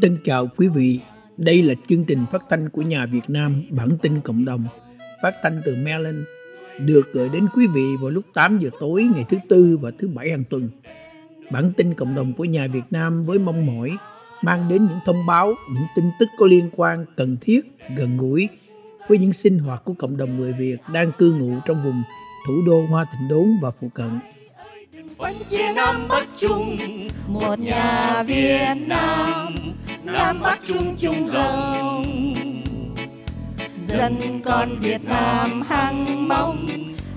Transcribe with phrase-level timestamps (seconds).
[0.00, 1.00] Kính tân chào quý vị.
[1.36, 4.64] Đây là chương trình phát thanh của nhà Việt Nam bản tin cộng đồng,
[5.22, 6.18] phát thanh từ Maryland,
[6.78, 10.08] được gửi đến quý vị vào lúc 8 giờ tối ngày thứ tư và thứ
[10.08, 10.68] bảy hàng tuần.
[11.50, 13.96] Bản tin cộng đồng của nhà Việt Nam với mong mỏi
[14.42, 17.60] mang đến những thông báo, những tin tức có liên quan cần thiết,
[17.96, 18.48] gần gũi
[19.08, 22.02] với những sinh hoạt của cộng đồng người Việt đang cư ngụ trong vùng
[22.46, 24.10] thủ đô Hoa Thịnh Đốn và phụ cận
[25.16, 26.78] vẫn chia Nam Bắc chung
[27.26, 29.54] Một nhà Việt Nam.
[30.02, 32.34] Nam Bắc chung chung rồng
[33.88, 36.66] Dân con Việt Nam hăng mong.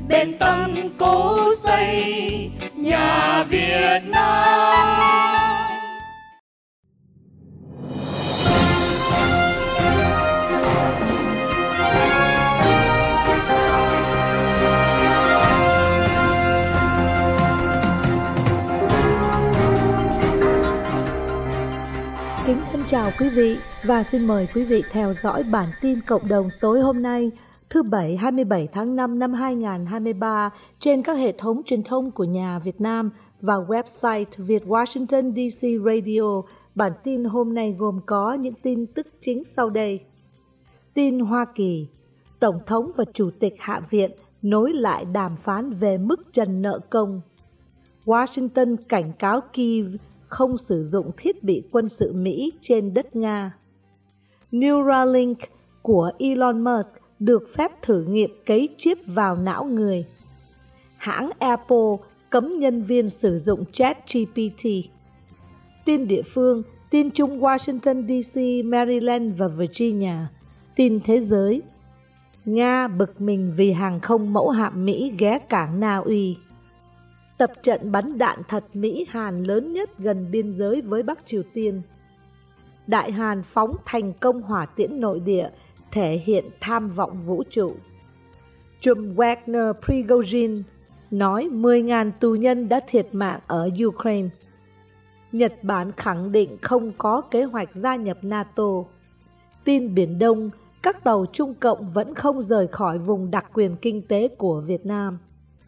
[0.07, 5.70] Bên tâm cố xây nhà Việt Nam.
[22.51, 26.27] Kính thân chào quý vị và xin mời quý vị theo dõi bản tin cộng
[26.27, 27.31] đồng tối hôm nay,
[27.69, 30.49] thứ Bảy 27 tháng 5 năm 2023
[30.79, 35.85] trên các hệ thống truyền thông của nhà Việt Nam và website Việt Washington DC
[35.85, 36.41] Radio.
[36.75, 39.99] Bản tin hôm nay gồm có những tin tức chính sau đây.
[40.93, 41.87] Tin Hoa Kỳ
[42.39, 46.79] Tổng thống và Chủ tịch Hạ viện nối lại đàm phán về mức trần nợ
[46.89, 47.21] công.
[48.05, 49.95] Washington cảnh cáo Kiev
[50.31, 53.57] không sử dụng thiết bị quân sự Mỹ trên đất Nga.
[54.51, 55.37] Neuralink
[55.81, 60.05] của Elon Musk được phép thử nghiệm cấy chip vào não người.
[60.97, 61.95] Hãng Apple
[62.29, 64.65] cấm nhân viên sử dụng ChatGPT.
[65.85, 70.15] Tin địa phương, tin chung Washington DC, Maryland và Virginia.
[70.75, 71.61] Tin thế giới.
[72.45, 76.37] Nga bực mình vì hàng không mẫu hạm Mỹ ghé cảng Na Uy
[77.41, 81.81] tập trận bắn đạn thật Mỹ-Hàn lớn nhất gần biên giới với Bắc Triều Tiên.
[82.87, 85.49] Đại Hàn phóng thành công hỏa tiễn nội địa,
[85.91, 87.75] thể hiện tham vọng vũ trụ.
[88.79, 90.63] Trùm Wagner Prigozhin
[91.11, 94.29] nói 10.000 tù nhân đã thiệt mạng ở Ukraine.
[95.31, 98.83] Nhật Bản khẳng định không có kế hoạch gia nhập NATO.
[99.63, 100.49] Tin Biển Đông,
[100.83, 104.85] các tàu Trung Cộng vẫn không rời khỏi vùng đặc quyền kinh tế của Việt
[104.85, 105.17] Nam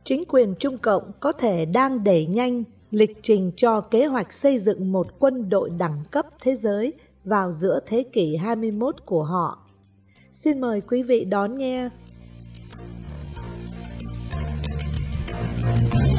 [0.03, 4.59] chính quyền Trung Cộng có thể đang đẩy nhanh lịch trình cho kế hoạch xây
[4.59, 6.93] dựng một quân đội đẳng cấp thế giới
[7.23, 9.57] vào giữa thế kỷ 21 của họ.
[10.31, 11.89] Xin mời quý vị đón nghe.
[15.91, 16.12] Trước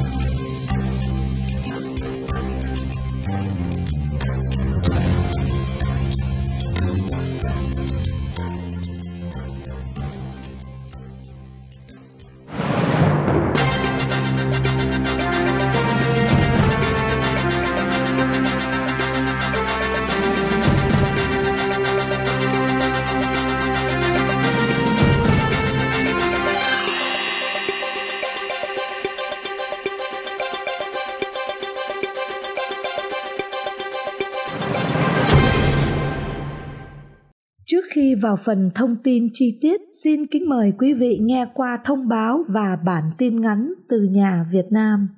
[38.15, 42.45] vào phần thông tin chi tiết, xin kính mời quý vị nghe qua thông báo
[42.49, 45.09] và bản tin ngắn từ nhà Việt Nam.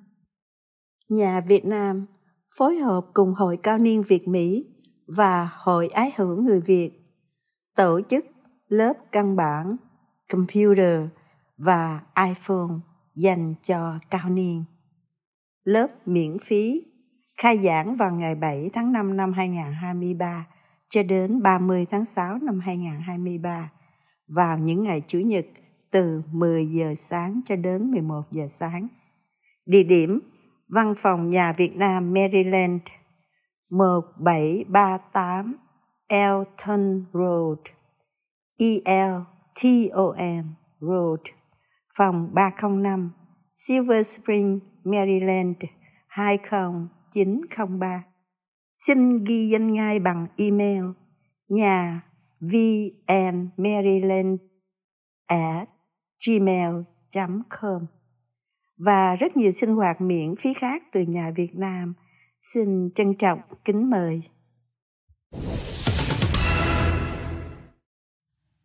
[1.09, 2.07] Nhà Việt Nam
[2.59, 4.67] phối hợp cùng Hội Cao niên Việt Mỹ
[5.07, 6.91] và Hội Ái hữu người Việt
[7.77, 8.25] tổ chức
[8.69, 9.77] lớp căn bản
[10.33, 11.03] computer
[11.57, 12.75] và iPhone
[13.15, 14.65] dành cho cao niên.
[15.65, 16.83] Lớp miễn phí
[17.37, 20.47] khai giảng vào ngày 7 tháng 5 năm 2023
[20.89, 23.71] cho đến 30 tháng 6 năm 2023
[24.29, 25.47] vào những ngày Chủ nhật
[25.91, 28.89] từ 10 giờ sáng cho đến 11 giờ sáng.
[29.67, 30.21] Địa điểm
[30.69, 32.81] Văn phòng Nhà Việt Nam Maryland
[33.71, 35.55] 1738
[36.09, 37.59] Elton Road
[38.59, 40.45] E-L-T-O-N
[40.81, 41.21] Road
[41.97, 43.11] phòng 305
[43.55, 45.57] Silver Spring, Maryland
[46.09, 48.05] 20903
[48.77, 50.85] xin ghi danh ngay bằng email
[51.49, 52.03] nhà
[52.41, 54.41] vnmaryland
[55.27, 55.69] at
[56.27, 57.87] gmail.com
[58.77, 61.95] và rất nhiều sinh hoạt miễn phí khác từ nhà Việt Nam.
[62.41, 64.23] Xin trân trọng kính mời.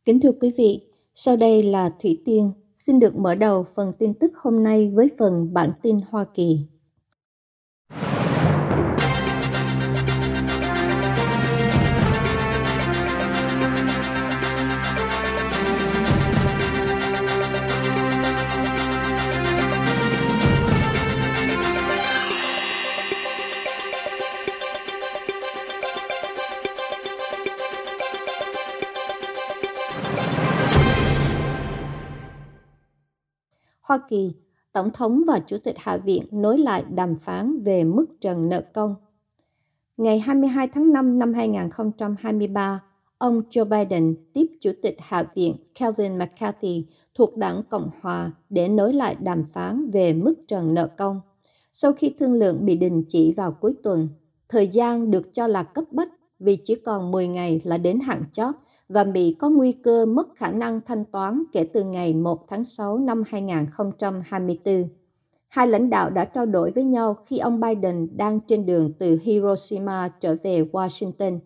[0.05, 0.81] Kính thưa quý vị,
[1.13, 5.09] sau đây là Thủy Tiên xin được mở đầu phần tin tức hôm nay với
[5.19, 6.67] phần bản tin Hoa Kỳ.
[33.91, 34.33] Hoa Kỳ,
[34.73, 38.63] Tổng thống và Chủ tịch Hạ viện nối lại đàm phán về mức trần nợ
[38.73, 38.95] công.
[39.97, 42.83] Ngày 22 tháng 5 năm 2023,
[43.17, 48.67] ông Joe Biden tiếp Chủ tịch Hạ viện Kevin McCarthy thuộc đảng Cộng hòa để
[48.67, 51.21] nối lại đàm phán về mức trần nợ công.
[51.71, 54.09] Sau khi thương lượng bị đình chỉ vào cuối tuần,
[54.49, 56.09] thời gian được cho là cấp bách
[56.39, 58.55] vì chỉ còn 10 ngày là đến hạn chót
[58.93, 62.63] và Mỹ có nguy cơ mất khả năng thanh toán kể từ ngày 1 tháng
[62.63, 64.89] 6 năm 2024.
[65.47, 69.19] Hai lãnh đạo đã trao đổi với nhau khi ông Biden đang trên đường từ
[69.23, 71.39] Hiroshima trở về Washington.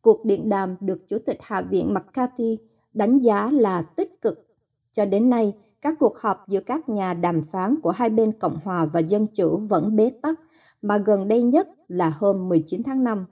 [0.00, 2.58] Cuộc điện đàm được Chủ tịch Hạ viện McCarthy
[2.94, 4.46] đánh giá là tích cực.
[4.92, 8.58] Cho đến nay, các cuộc họp giữa các nhà đàm phán của hai bên Cộng
[8.64, 10.40] hòa và Dân chủ vẫn bế tắc,
[10.82, 13.26] mà gần đây nhất là hôm 19 tháng 5.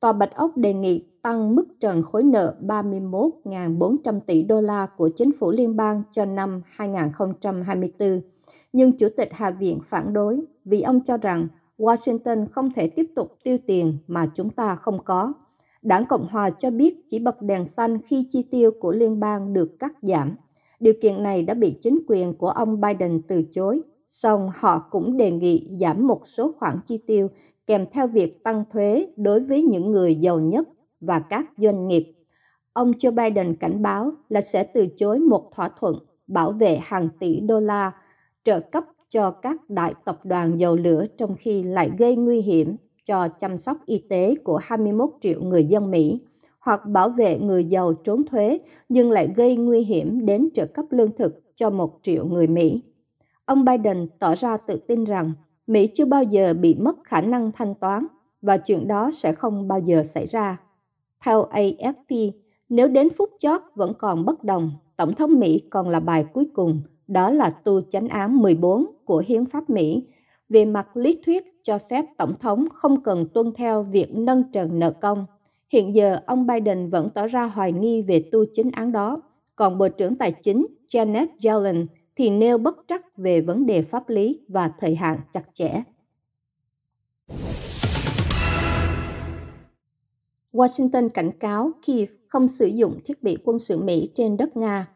[0.00, 5.10] Tòa Bạch Ốc đề nghị tăng mức trần khối nợ 31.400 tỷ đô la của
[5.16, 8.20] chính phủ liên bang cho năm 2024.
[8.72, 11.48] Nhưng Chủ tịch Hạ viện phản đối vì ông cho rằng
[11.78, 15.32] Washington không thể tiếp tục tiêu tiền mà chúng ta không có.
[15.82, 19.52] Đảng Cộng Hòa cho biết chỉ bật đèn xanh khi chi tiêu của liên bang
[19.52, 20.36] được cắt giảm.
[20.80, 25.16] Điều kiện này đã bị chính quyền của ông Biden từ chối, song họ cũng
[25.16, 27.28] đề nghị giảm một số khoản chi tiêu
[27.66, 30.68] kèm theo việc tăng thuế đối với những người giàu nhất
[31.00, 32.12] và các doanh nghiệp.
[32.72, 35.94] Ông Joe Biden cảnh báo là sẽ từ chối một thỏa thuận
[36.26, 37.92] bảo vệ hàng tỷ đô la
[38.44, 42.76] trợ cấp cho các đại tập đoàn dầu lửa trong khi lại gây nguy hiểm
[43.04, 46.20] cho chăm sóc y tế của 21 triệu người dân Mỹ
[46.60, 48.58] hoặc bảo vệ người giàu trốn thuế
[48.88, 52.82] nhưng lại gây nguy hiểm đến trợ cấp lương thực cho một triệu người Mỹ.
[53.44, 55.32] Ông Biden tỏ ra tự tin rằng
[55.66, 58.06] Mỹ chưa bao giờ bị mất khả năng thanh toán
[58.42, 60.56] và chuyện đó sẽ không bao giờ xảy ra.
[61.24, 62.30] Theo AFP,
[62.68, 66.44] nếu đến phút chót vẫn còn bất đồng, Tổng thống Mỹ còn là bài cuối
[66.54, 70.02] cùng, đó là tu chánh án 14 của Hiến pháp Mỹ
[70.48, 74.78] về mặt lý thuyết cho phép Tổng thống không cần tuân theo việc nâng trần
[74.78, 75.26] nợ công.
[75.72, 79.22] Hiện giờ, ông Biden vẫn tỏ ra hoài nghi về tu chính án đó,
[79.56, 81.86] còn Bộ trưởng Tài chính Janet Yellen
[82.16, 85.82] thì nêu bất trắc về vấn đề pháp lý và thời hạn chặt chẽ.
[90.58, 94.86] Washington cảnh cáo Kiev không sử dụng thiết bị quân sự Mỹ trên đất Nga.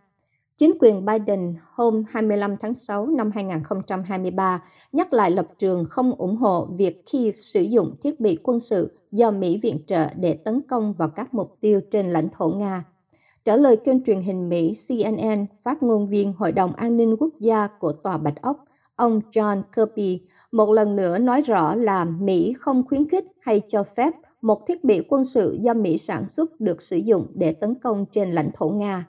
[0.58, 4.62] Chính quyền Biden hôm 25 tháng 6 năm 2023
[4.92, 8.98] nhắc lại lập trường không ủng hộ việc Kiev sử dụng thiết bị quân sự
[9.12, 12.84] do Mỹ viện trợ để tấn công vào các mục tiêu trên lãnh thổ Nga.
[13.44, 17.40] Trả lời kênh truyền hình Mỹ CNN, phát ngôn viên Hội đồng An ninh Quốc
[17.40, 18.64] gia của Tòa Bạch Ốc,
[18.96, 20.20] ông John Kirby
[20.52, 24.84] một lần nữa nói rõ là Mỹ không khuyến khích hay cho phép một thiết
[24.84, 28.50] bị quân sự do Mỹ sản xuất được sử dụng để tấn công trên lãnh
[28.54, 29.08] thổ Nga.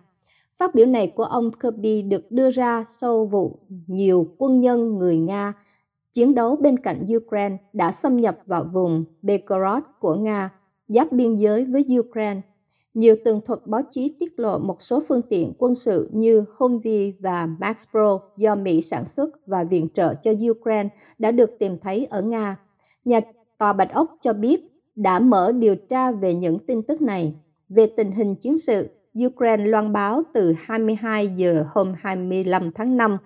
[0.55, 5.17] Phát biểu này của ông Kirby được đưa ra sau vụ nhiều quân nhân người
[5.17, 5.53] Nga
[6.13, 10.49] chiến đấu bên cạnh Ukraine đã xâm nhập vào vùng Belgorod của Nga,
[10.87, 12.41] giáp biên giới với Ukraine.
[12.93, 17.11] Nhiều tường thuật báo chí tiết lộ một số phương tiện quân sự như Humvee
[17.19, 21.77] và Max Pro do Mỹ sản xuất và viện trợ cho Ukraine đã được tìm
[21.79, 22.57] thấy ở Nga.
[23.05, 23.19] Nhà
[23.57, 27.33] tòa Bạch Ốc cho biết đã mở điều tra về những tin tức này.
[27.69, 28.89] Về tình hình chiến sự,
[29.25, 33.17] Ukraine loan báo từ 22 giờ hôm 25 tháng 5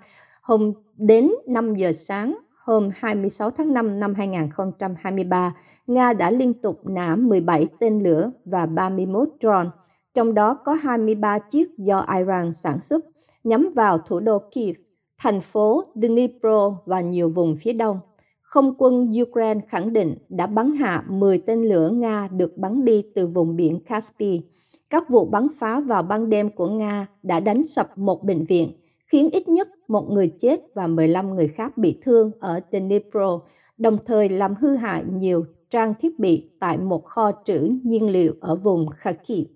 [0.41, 5.53] hôm đến 5 giờ sáng hôm 26 tháng 5 năm 2023,
[5.87, 9.69] Nga đã liên tục nã 17 tên lửa và 31 drone,
[10.13, 13.05] trong đó có 23 chiếc do Iran sản xuất,
[13.43, 14.75] nhắm vào thủ đô Kiev,
[15.17, 17.99] thành phố Dnipro và nhiều vùng phía đông.
[18.47, 23.03] Không quân Ukraine khẳng định đã bắn hạ 10 tên lửa Nga được bắn đi
[23.15, 24.41] từ vùng biển Caspi.
[24.89, 28.71] Các vụ bắn phá vào ban đêm của Nga đã đánh sập một bệnh viện,
[29.05, 33.39] khiến ít nhất một người chết và 15 người khác bị thương ở Dnipro,
[33.77, 38.33] đồng thời làm hư hại nhiều trang thiết bị tại một kho trữ nhiên liệu
[38.41, 39.47] ở vùng Kharkiv.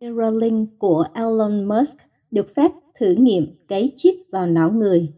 [0.00, 1.98] Neuralink của Elon Musk
[2.30, 2.70] được phép
[3.00, 5.12] thử nghiệm cấy chip vào não người.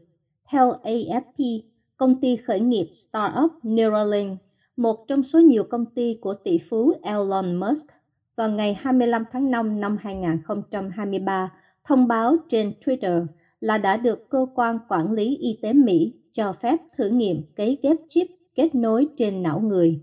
[0.51, 1.61] Theo AFP,
[1.97, 4.39] công ty khởi nghiệp startup Neuralink,
[4.77, 7.87] một trong số nhiều công ty của tỷ phú Elon Musk,
[8.37, 11.53] vào ngày 25 tháng 5 năm 2023
[11.85, 13.27] thông báo trên Twitter
[13.61, 17.79] là đã được cơ quan quản lý y tế Mỹ cho phép thử nghiệm cấy
[17.83, 20.01] ghép chip kết nối trên não người.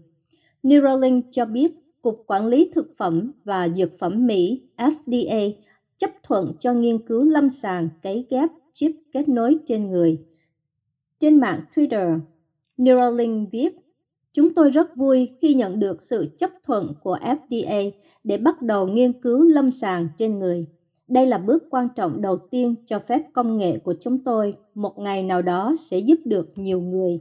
[0.64, 5.52] Neuralink cho biết Cục Quản lý Thực phẩm và Dược phẩm Mỹ FDA
[5.98, 10.18] chấp thuận cho nghiên cứu lâm sàng cấy ghép chip kết nối trên người.
[11.20, 12.20] Trên mạng Twitter,
[12.78, 13.84] Neuralink viết,
[14.34, 17.92] Chúng tôi rất vui khi nhận được sự chấp thuận của FDA
[18.24, 20.66] để bắt đầu nghiên cứu lâm sàng trên người.
[21.08, 25.00] Đây là bước quan trọng đầu tiên cho phép công nghệ của chúng tôi một
[25.00, 27.20] ngày nào đó sẽ giúp được nhiều người.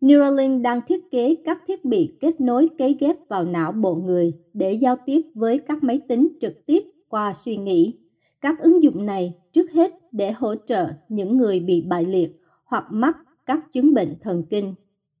[0.00, 4.32] Neuralink đang thiết kế các thiết bị kết nối cấy ghép vào não bộ người
[4.52, 7.94] để giao tiếp với các máy tính trực tiếp qua suy nghĩ.
[8.40, 12.30] Các ứng dụng này trước hết để hỗ trợ những người bị bại liệt
[12.64, 14.74] hoặc mắc các chứng bệnh thần kinh.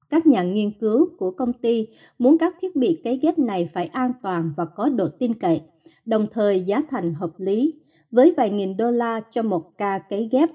[0.08, 1.86] Các nhà nghiên cứu của công ty
[2.18, 5.60] muốn các thiết bị cấy ghép này phải an toàn và có độ tin cậy,
[6.04, 7.74] đồng thời giá thành hợp lý,
[8.10, 10.48] với vài nghìn đô la cho một ca cấy ghép.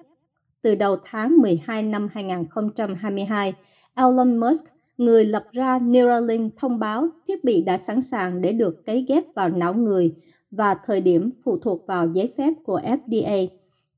[0.62, 3.54] Từ đầu tháng 12 năm 2022,
[3.96, 4.66] Elon Musk,
[4.98, 9.24] người lập ra Neuralink thông báo thiết bị đã sẵn sàng để được cấy ghép
[9.36, 10.14] vào não người
[10.58, 13.48] và thời điểm phụ thuộc vào giấy phép của FDA.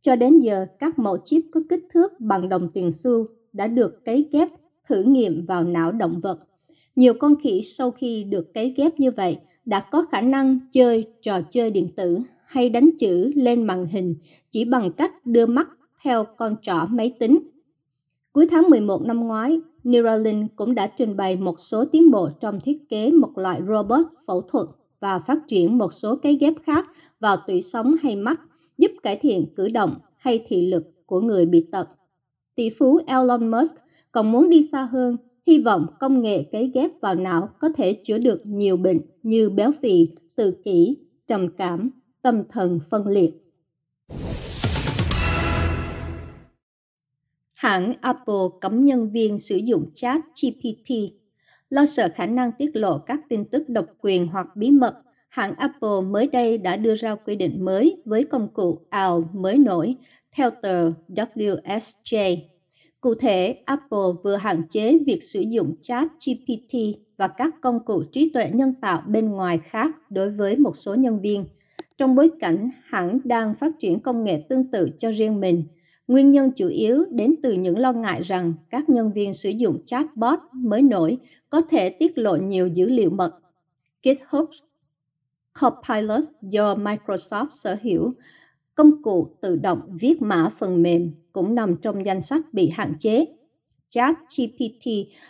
[0.02, 4.06] Cho đến giờ, các mẫu chip có kích thước bằng đồng tiền xu đã được
[4.06, 4.50] cấy ghép
[4.88, 6.40] thử nghiệm vào não động vật.
[6.96, 11.04] Nhiều con khỉ sau khi được cấy ghép như vậy đã có khả năng chơi
[11.22, 14.16] trò chơi điện tử hay đánh chữ lên màn hình
[14.52, 15.70] chỉ bằng cách đưa mắt
[16.04, 17.40] theo con trỏ máy tính.
[18.32, 22.60] Cuối tháng 11 năm ngoái, Neuralink cũng đã trình bày một số tiến bộ trong
[22.60, 24.68] thiết kế một loại robot phẫu thuật
[25.06, 26.86] và phát triển một số cái ghép khác
[27.20, 28.42] vào tủy sống hay mắt,
[28.78, 31.88] giúp cải thiện cử động hay thị lực của người bị tật.
[32.56, 33.76] Tỷ phú Elon Musk
[34.12, 37.94] còn muốn đi xa hơn, hy vọng công nghệ cấy ghép vào não có thể
[38.04, 40.98] chữa được nhiều bệnh như béo phì, tự kỷ,
[41.28, 41.90] trầm cảm,
[42.22, 43.32] tâm thần phân liệt.
[47.54, 50.92] Hãng Apple cấm nhân viên sử dụng chat GPT.
[51.70, 54.96] Lo sợ khả năng tiết lộ các tin tức độc quyền hoặc bí mật,
[55.30, 59.58] hãng Apple mới đây đã đưa ra quy định mới với công cụ AL mới
[59.58, 59.96] nổi
[60.36, 62.38] theo tờ WSJ.
[63.02, 66.78] Cụ thể, Apple vừa hạn chế việc sử dụng chat GPT
[67.18, 70.96] và các công cụ trí tuệ nhân tạo bên ngoài khác đối với một số
[70.96, 71.44] nhân viên.
[71.98, 75.64] Trong bối cảnh hãng đang phát triển công nghệ tương tự cho riêng mình,
[76.08, 79.86] Nguyên nhân chủ yếu đến từ những lo ngại rằng các nhân viên sử dụng
[79.86, 81.18] chatbot mới nổi
[81.50, 83.32] có thể tiết lộ nhiều dữ liệu mật.
[84.04, 84.50] GitHub
[85.62, 88.12] Copilot do Microsoft sở hữu,
[88.76, 92.94] công cụ tự động viết mã phần mềm cũng nằm trong danh sách bị hạn
[93.00, 93.26] chế.
[93.88, 94.88] ChatGPT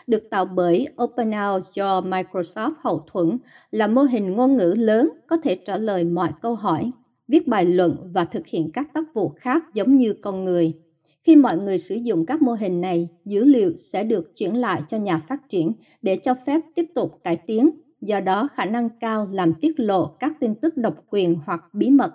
[0.08, 3.38] được tạo bởi OpenAI do Microsoft hậu thuẫn
[3.72, 6.92] là mô hình ngôn ngữ lớn có thể trả lời mọi câu hỏi
[7.28, 10.74] viết bài luận và thực hiện các tác vụ khác giống như con người.
[11.24, 14.82] Khi mọi người sử dụng các mô hình này, dữ liệu sẽ được chuyển lại
[14.88, 17.70] cho nhà phát triển để cho phép tiếp tục cải tiến,
[18.02, 21.90] do đó khả năng cao làm tiết lộ các tin tức độc quyền hoặc bí
[21.90, 22.14] mật.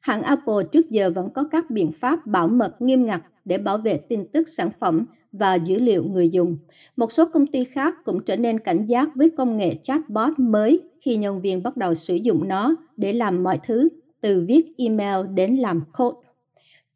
[0.00, 3.78] Hãng Apple trước giờ vẫn có các biện pháp bảo mật nghiêm ngặt để bảo
[3.78, 6.58] vệ tin tức sản phẩm và dữ liệu người dùng.
[6.96, 10.80] Một số công ty khác cũng trở nên cảnh giác với công nghệ chatbot mới
[11.00, 13.88] khi nhân viên bắt đầu sử dụng nó để làm mọi thứ
[14.24, 16.28] từ viết email đến làm code.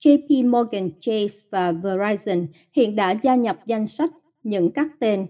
[0.01, 4.11] JP Morgan Chase và Verizon hiện đã gia nhập danh sách
[4.43, 5.27] những các tên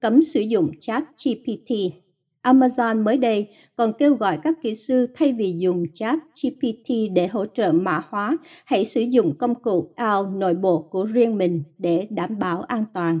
[0.00, 1.74] cấm sử dụng chat GPT.
[2.42, 7.26] Amazon mới đây còn kêu gọi các kỹ sư thay vì dùng chat GPT để
[7.26, 11.62] hỗ trợ mã hóa, hãy sử dụng công cụ AI nội bộ của riêng mình
[11.78, 13.20] để đảm bảo an toàn.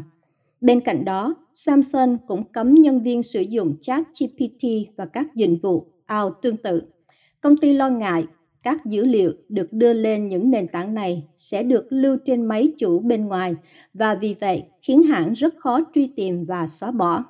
[0.60, 5.56] Bên cạnh đó, Samsung cũng cấm nhân viên sử dụng chat GPT và các dịch
[5.62, 6.91] vụ AI tương tự.
[7.42, 8.26] Công ty lo ngại
[8.62, 12.72] các dữ liệu được đưa lên những nền tảng này sẽ được lưu trên máy
[12.78, 13.54] chủ bên ngoài
[13.94, 17.24] và vì vậy khiến hãng rất khó truy tìm và xóa bỏ.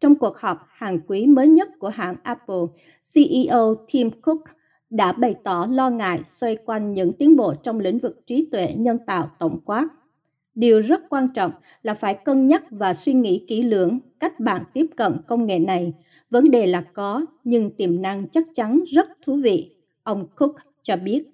[0.00, 2.62] Trong cuộc họp hàng quý mới nhất của hãng Apple,
[3.14, 4.40] CEO Tim Cook
[4.90, 8.74] đã bày tỏ lo ngại xoay quanh những tiến bộ trong lĩnh vực trí tuệ
[8.76, 9.88] nhân tạo tổng quát.
[10.54, 11.50] Điều rất quan trọng
[11.82, 15.58] là phải cân nhắc và suy nghĩ kỹ lưỡng cách bạn tiếp cận công nghệ
[15.58, 15.92] này
[16.30, 20.96] Vấn đề là có, nhưng tiềm năng chắc chắn rất thú vị, ông Cook cho
[20.96, 21.24] biết.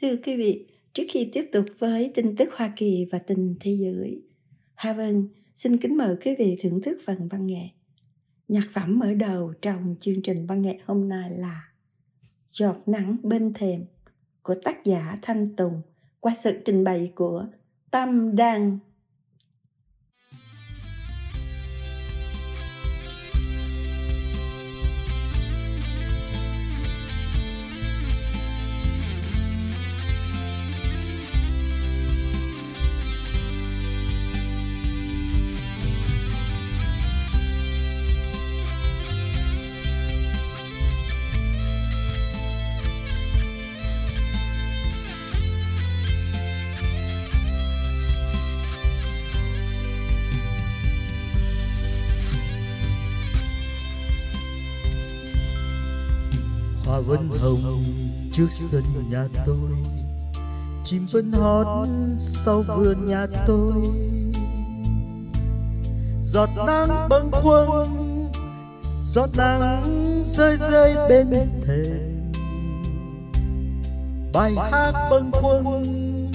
[0.00, 3.76] Thưa quý vị, trước khi tiếp tục với tin tức Hoa Kỳ và tình thế
[3.80, 4.22] giới,
[4.74, 7.68] Hà Vân xin kính mời quý vị thưởng thức phần văn nghệ.
[8.48, 11.68] Nhạc phẩm mở đầu trong chương trình văn nghệ hôm nay là
[12.50, 13.84] Giọt nắng bên thềm
[14.42, 15.82] của tác giả Thanh Tùng
[16.20, 17.46] qua sự trình bày của
[17.90, 18.78] Tâm Đăng
[57.06, 57.84] vẫn hồng
[58.32, 59.70] trước sân nhà tôi.
[60.84, 63.72] Chim vẫn hót sau vườn nhà tôi.
[66.22, 68.30] Giọt nắng bâng khuâng,
[69.04, 72.32] giọt nắng rơi rơi bên thềm.
[74.32, 76.32] Bài hát bâng khuâng,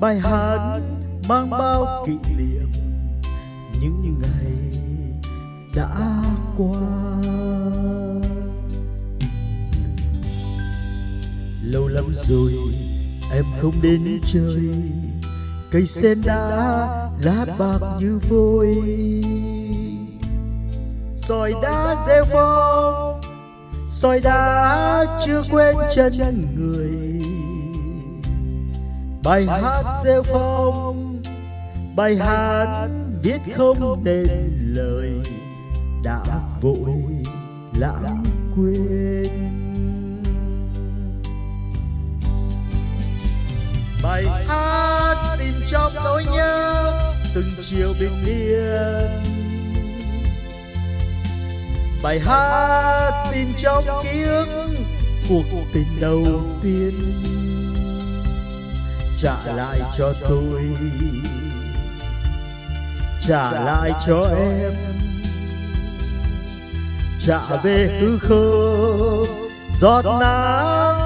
[0.00, 0.80] bài hát
[1.28, 2.68] mang bao kỷ niệm.
[3.80, 4.52] Những ngày
[5.76, 5.88] đã
[6.56, 6.91] qua.
[12.02, 12.52] Lắm rồi,
[13.32, 14.70] em không đến chơi.
[15.70, 16.38] Cây sen đã
[17.22, 18.74] lá bạc như vôi.
[21.16, 23.20] Sỏi đá rêu phong,
[23.88, 27.22] sỏi đá chưa quên chân người.
[29.24, 31.22] Bài hát rêu phong,
[31.96, 32.88] bài hát
[33.22, 34.28] viết không nên
[34.62, 35.10] lời.
[36.04, 36.20] Đã
[36.60, 36.94] vội
[37.74, 38.24] lãng
[38.56, 39.51] quên.
[44.62, 46.92] Bài hát tìm trong nỗi nhớ
[47.34, 49.22] từng chiều bình yên.
[52.02, 54.68] Bài hát tìm trong ký ức
[55.28, 56.24] cuộc tình đầu
[56.62, 56.98] tiên
[59.18, 60.62] trả lại cho tôi,
[63.20, 64.74] trả lại cho em.
[67.26, 69.26] Trả về hư không
[69.80, 71.01] giọt nắng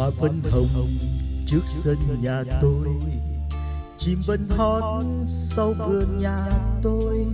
[0.00, 0.88] hoa phấn hồng
[1.46, 2.86] trước sân nhà tôi.
[3.98, 6.46] Chim vẫn hót sau vườn nhà
[6.82, 7.26] tôi.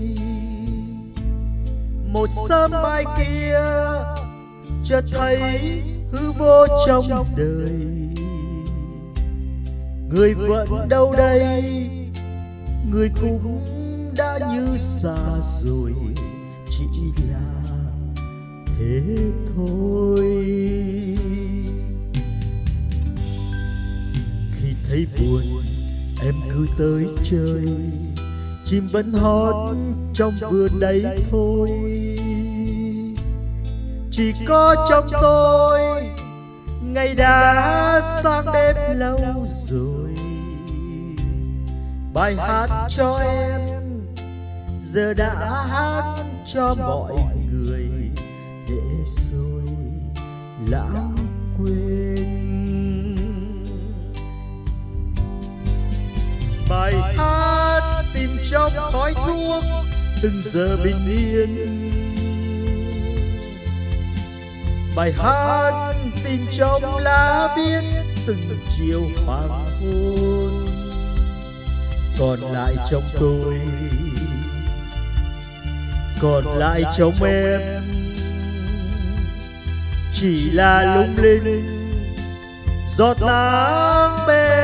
[2.13, 3.59] Một sớm mai kia,
[4.85, 7.05] chợt thấy hư vô trong
[7.37, 7.71] đời.
[10.11, 11.65] Người vẫn đâu đây?
[12.91, 13.65] Người cũng
[14.17, 15.17] đã như xa
[15.63, 15.93] rồi.
[16.71, 16.85] Chỉ
[17.31, 17.65] là
[18.67, 19.03] thế
[19.57, 21.06] thôi.
[24.89, 25.43] Thấy buồn,
[26.23, 27.65] em cứ tới chơi.
[28.65, 29.77] Chim vẫn hót
[30.15, 31.69] trong vườn đấy thôi.
[34.11, 35.81] Chỉ có trong tôi,
[36.83, 40.11] ngày đã sang đêm lâu rồi.
[42.15, 43.61] Bài hát cho em,
[44.85, 45.35] giờ đã
[45.69, 47.13] hát cho mọi
[47.53, 47.89] người.
[48.69, 49.63] Để rồi
[50.69, 51.06] lãng
[57.17, 59.65] bài hát tìm trong khói thuốc
[60.23, 61.91] từng giờ bình yên.
[64.97, 65.93] Bài hát
[66.25, 67.85] tìm trong lá biên
[68.27, 70.67] từng chiều hoàng hôn.
[72.19, 73.61] Còn lại trong tôi,
[76.21, 77.61] còn lại trong em.
[80.13, 81.93] Chỉ là lung linh,
[82.89, 84.56] giọt nắng bên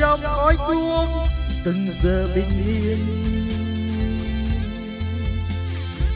[0.00, 1.08] trong khói thuốc
[1.64, 2.98] từng giờ bình yên.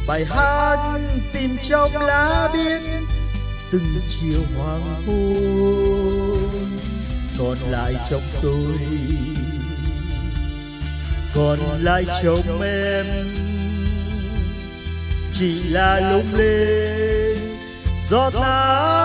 [0.07, 0.99] Bài hát
[1.33, 2.83] tìm trong lá biên,
[3.73, 6.79] từng chiều hoàng hôn.
[7.39, 8.79] Còn lại trong tôi,
[11.35, 13.07] còn lại trong em.
[15.33, 17.39] Chỉ là lúc lên
[18.09, 19.04] gió nắng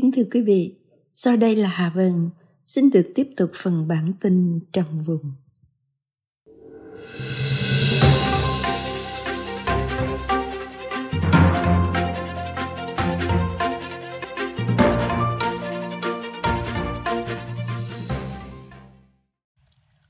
[0.00, 0.74] Kính thưa quý vị,
[1.12, 2.30] sau đây là Hà Vân,
[2.66, 5.32] xin được tiếp tục phần bản tin trong vùng.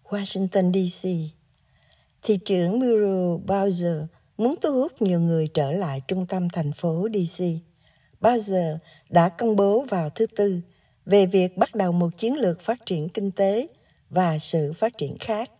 [0.04, 1.08] Washington DC.
[2.22, 4.06] Thị trưởng Muriel Bowser
[4.38, 7.44] muốn thu hút nhiều người trở lại trung tâm thành phố DC
[8.20, 8.78] Bowser
[9.10, 10.60] đã công bố vào thứ Tư
[11.06, 13.66] về việc bắt đầu một chiến lược phát triển kinh tế
[14.10, 15.50] và sự phát triển khác.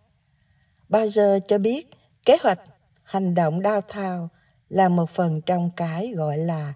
[0.89, 1.89] bao giờ cho biết
[2.25, 2.59] kế hoạch
[3.03, 4.27] hành động downtown
[4.69, 6.73] là một phần trong cái gọi là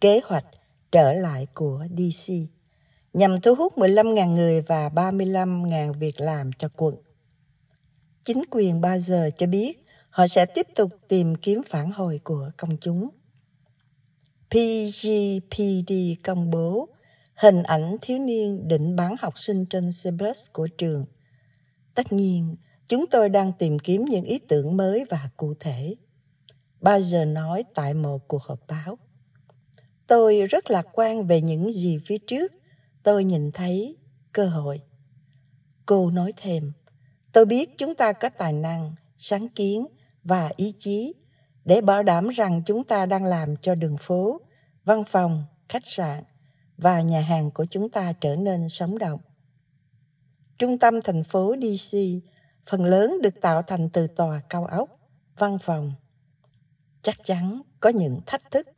[0.00, 0.44] kế hoạch
[0.92, 2.32] trở lại của DC
[3.12, 6.96] nhằm thu hút 15.000 người và 35.000 việc làm cho quận.
[8.24, 12.50] Chính quyền bao giờ cho biết họ sẽ tiếp tục tìm kiếm phản hồi của
[12.56, 13.08] công chúng.
[14.50, 15.92] PGPD
[16.24, 16.88] công bố
[17.34, 21.04] hình ảnh thiếu niên định bán học sinh trên xe bus của trường.
[21.94, 22.56] Tất nhiên,
[22.88, 25.94] chúng tôi đang tìm kiếm những ý tưởng mới và cụ thể.
[26.80, 28.98] Ba giờ nói tại một cuộc họp báo.
[30.06, 32.52] Tôi rất lạc quan về những gì phía trước.
[33.02, 33.96] Tôi nhìn thấy
[34.32, 34.80] cơ hội.
[35.86, 36.72] Cô nói thêm,
[37.32, 39.86] tôi biết chúng ta có tài năng, sáng kiến
[40.24, 41.14] và ý chí
[41.68, 44.40] để bảo đảm rằng chúng ta đang làm cho đường phố,
[44.84, 46.24] văn phòng, khách sạn
[46.78, 49.20] và nhà hàng của chúng ta trở nên sống động.
[50.58, 51.98] Trung tâm thành phố DC
[52.66, 54.88] phần lớn được tạo thành từ tòa cao ốc,
[55.38, 55.92] văn phòng.
[57.02, 58.68] Chắc chắn có những thách thức.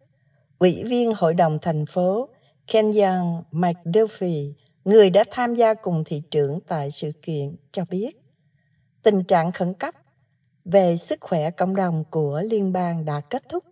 [0.59, 2.29] Ủy viên Hội đồng thành phố
[2.67, 4.53] Kenyon McDuffie,
[4.85, 8.11] người đã tham gia cùng thị trưởng tại sự kiện, cho biết
[9.03, 9.95] tình trạng khẩn cấp
[10.71, 13.65] về sức khỏe cộng đồng của liên bang đã kết thúc.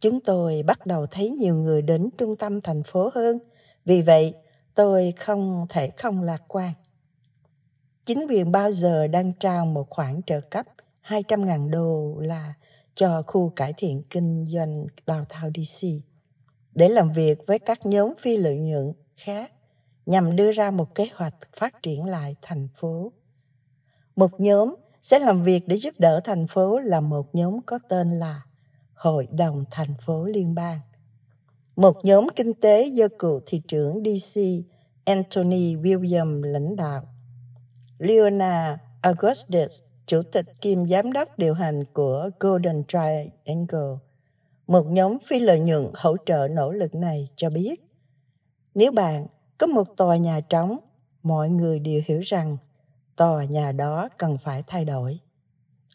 [0.00, 3.38] Chúng tôi bắt đầu thấy nhiều người đến trung tâm thành phố hơn.
[3.84, 4.34] Vì vậy,
[4.74, 6.72] tôi không thể không lạc quan.
[8.06, 10.66] Chính quyền bao giờ đang trao một khoản trợ cấp
[11.06, 12.54] 200.000 đô là
[12.94, 15.86] cho khu cải thiện kinh doanh đào thao DC
[16.74, 19.52] để làm việc với các nhóm phi lợi nhuận khác
[20.06, 23.12] nhằm đưa ra một kế hoạch phát triển lại thành phố.
[24.16, 28.10] Một nhóm sẽ làm việc để giúp đỡ thành phố là một nhóm có tên
[28.10, 28.42] là
[28.94, 30.78] Hội đồng thành phố liên bang.
[31.76, 34.40] Một nhóm kinh tế do cựu thị trưởng DC
[35.04, 37.02] Anthony William lãnh đạo.
[37.98, 43.96] Leona Augustus, chủ tịch kiêm giám đốc điều hành của Golden Triangle,
[44.66, 47.74] một nhóm phi lợi nhuận hỗ trợ nỗ lực này cho biết,
[48.74, 49.26] nếu bạn
[49.58, 50.78] có một tòa nhà trống,
[51.22, 52.56] mọi người đều hiểu rằng
[53.16, 55.18] tòa nhà đó cần phải thay đổi.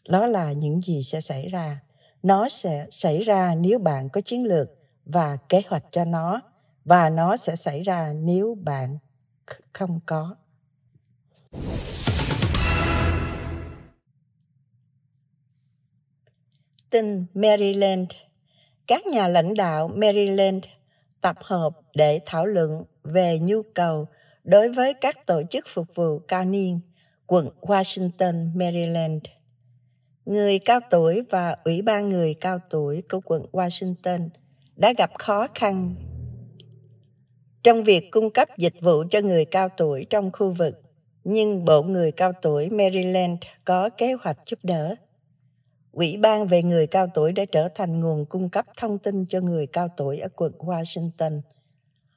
[0.08, 1.80] Đó là những gì sẽ xảy ra.
[2.22, 4.68] Nó sẽ xảy ra nếu bạn có chiến lược
[5.04, 6.40] và kế hoạch cho nó,
[6.84, 8.98] và nó sẽ xảy ra nếu bạn
[9.72, 10.36] không có.
[16.90, 18.10] Tin Maryland
[18.86, 20.64] Các nhà lãnh đạo Maryland
[21.20, 24.08] tập hợp để thảo luận về nhu cầu
[24.44, 26.80] đối với các tổ chức phục vụ cao niên
[27.30, 29.22] quận Washington, Maryland.
[30.24, 34.28] Người cao tuổi và Ủy ban người cao tuổi của quận Washington
[34.76, 35.94] đã gặp khó khăn
[37.62, 40.82] trong việc cung cấp dịch vụ cho người cao tuổi trong khu vực,
[41.24, 44.94] nhưng Bộ Người Cao Tuổi Maryland có kế hoạch giúp đỡ.
[45.92, 49.40] Ủy ban về người cao tuổi đã trở thành nguồn cung cấp thông tin cho
[49.40, 51.40] người cao tuổi ở quận Washington.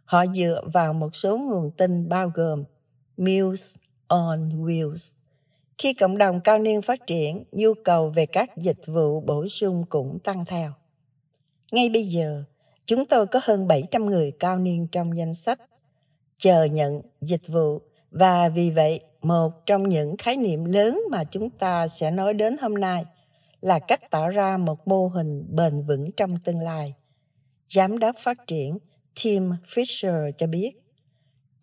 [0.05, 2.63] Họ dựa vào một số nguồn tin bao gồm
[3.17, 3.82] Muse
[4.13, 5.13] on Wheels.
[5.77, 9.85] Khi cộng đồng cao niên phát triển, nhu cầu về các dịch vụ bổ sung
[9.89, 10.71] cũng tăng theo.
[11.71, 12.43] Ngay bây giờ,
[12.85, 15.59] chúng tôi có hơn 700 người cao niên trong danh sách
[16.37, 21.49] chờ nhận dịch vụ và vì vậy một trong những khái niệm lớn mà chúng
[21.49, 23.05] ta sẽ nói đến hôm nay
[23.61, 26.93] là cách tạo ra một mô hình bền vững trong tương lai.
[27.69, 28.77] Giám đốc phát triển
[29.23, 30.71] Tim Fisher cho biết,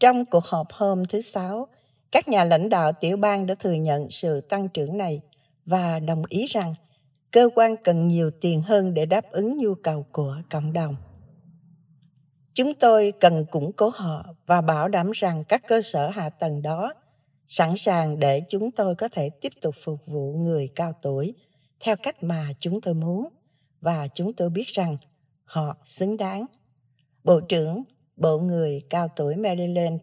[0.00, 1.68] trong cuộc họp hôm thứ Sáu,
[2.12, 5.20] các nhà lãnh đạo tiểu bang đã thừa nhận sự tăng trưởng này
[5.66, 6.74] và đồng ý rằng
[7.30, 10.96] cơ quan cần nhiều tiền hơn để đáp ứng nhu cầu của cộng đồng.
[12.54, 16.62] Chúng tôi cần củng cố họ và bảo đảm rằng các cơ sở hạ tầng
[16.62, 16.94] đó
[17.46, 21.34] sẵn sàng để chúng tôi có thể tiếp tục phục vụ người cao tuổi
[21.80, 23.28] theo cách mà chúng tôi muốn
[23.80, 24.96] và chúng tôi biết rằng
[25.44, 26.46] họ xứng đáng.
[27.24, 27.82] Bộ trưởng
[28.16, 30.00] Bộ Người Cao Tuổi Maryland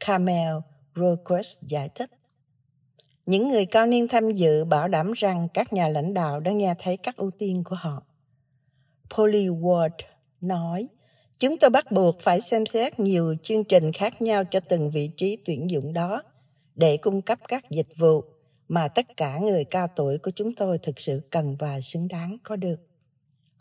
[0.00, 0.54] Carmel
[0.96, 2.10] Roquest giải thích.
[3.26, 6.74] Những người cao niên tham dự bảo đảm rằng các nhà lãnh đạo đã nghe
[6.78, 8.02] thấy các ưu tiên của họ.
[9.16, 9.90] Polly Ward
[10.40, 10.88] nói,
[11.38, 15.10] chúng tôi bắt buộc phải xem xét nhiều chương trình khác nhau cho từng vị
[15.16, 16.22] trí tuyển dụng đó
[16.74, 18.24] để cung cấp các dịch vụ
[18.68, 22.36] mà tất cả người cao tuổi của chúng tôi thực sự cần và xứng đáng
[22.42, 22.80] có được.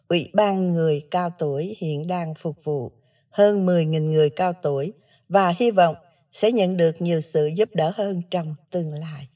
[0.08, 2.92] Ủy ban người cao tuổi hiện đang phục vụ
[3.30, 4.94] hơn 10.000 người cao tuổi
[5.30, 5.96] và hy vọng
[6.32, 9.28] sẽ nhận được nhiều sự giúp đỡ hơn trong tương lai.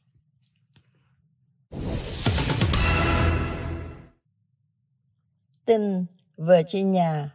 [5.66, 6.06] Tin
[6.38, 7.30] Virginia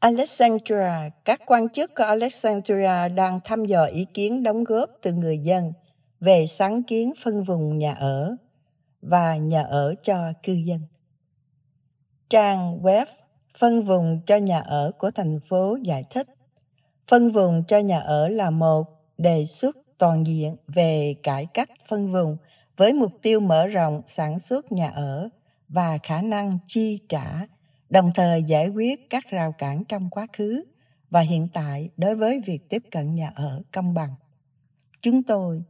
[0.00, 5.38] Alexandria, các quan chức của Alexandria đang thăm dò ý kiến đóng góp từ người
[5.38, 5.72] dân
[6.20, 8.36] về sáng kiến phân vùng nhà ở
[9.02, 10.80] và nhà ở cho cư dân.
[12.30, 13.06] Trang web
[13.58, 16.28] phân vùng cho nhà ở của thành phố giải thích
[17.08, 18.86] phân vùng cho nhà ở là một,
[19.18, 22.36] đề xuất toàn diện về cải cách phân vùng
[22.76, 25.28] với mục tiêu mở rộng sản xuất nhà ở
[25.68, 27.46] và khả năng chi trả,
[27.90, 30.64] đồng thời giải quyết các rào cản trong quá khứ
[31.10, 34.14] và hiện tại đối với việc tiếp cận nhà ở công bằng.
[35.02, 35.62] Chúng tôi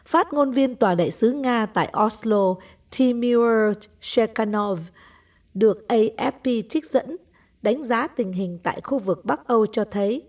[0.04, 2.54] Phát ngôn viên Tòa đại sứ Nga tại Oslo,
[2.98, 4.80] Timur Shekhanov,
[5.54, 7.16] được AFP trích dẫn
[7.64, 10.22] đánh giá tình hình tại khu vực Bắc Âu cho thấy,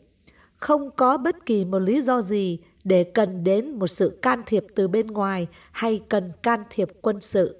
[0.57, 4.65] không có bất kỳ một lý do gì để cần đến một sự can thiệp
[4.75, 7.57] từ bên ngoài hay cần can thiệp quân sự.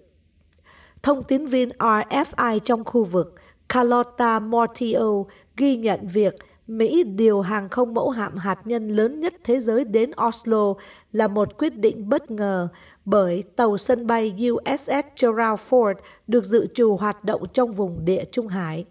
[1.04, 3.36] Thông tín viên RFI trong khu vực
[3.70, 5.24] Carlotta Mortio
[5.58, 6.36] ghi nhận việc
[6.68, 10.74] Mỹ điều hàng không mẫu hạm hạt nhân lớn nhất thế giới đến Oslo
[11.12, 12.68] là một quyết định bất ngờ
[13.06, 14.90] bởi tàu sân bay USS
[15.22, 15.94] Gerald Ford
[16.28, 18.86] được dự trù hoạt động trong vùng địa Trung Hải.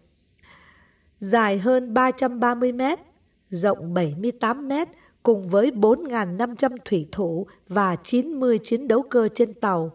[1.18, 2.98] Dài hơn 330 mét,
[3.50, 4.88] rộng 78 mét,
[5.22, 9.92] cùng với 4.500 thủy thủ và 90 chiến đấu cơ trên tàu.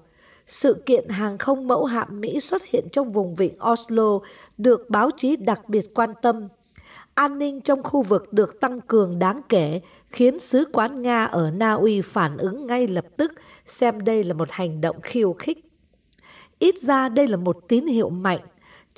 [0.47, 4.19] Sự kiện hàng không mẫu hạm Mỹ xuất hiện trong vùng vịnh Oslo
[4.57, 6.47] được báo chí đặc biệt quan tâm.
[7.13, 11.51] An ninh trong khu vực được tăng cường đáng kể, khiến sứ quán Nga ở
[11.51, 13.31] Na Uy phản ứng ngay lập tức–
[13.69, 15.65] xem đây là một hành động khiêu khích.
[16.59, 18.39] Ít ra đây là một tín hiệu mạnh.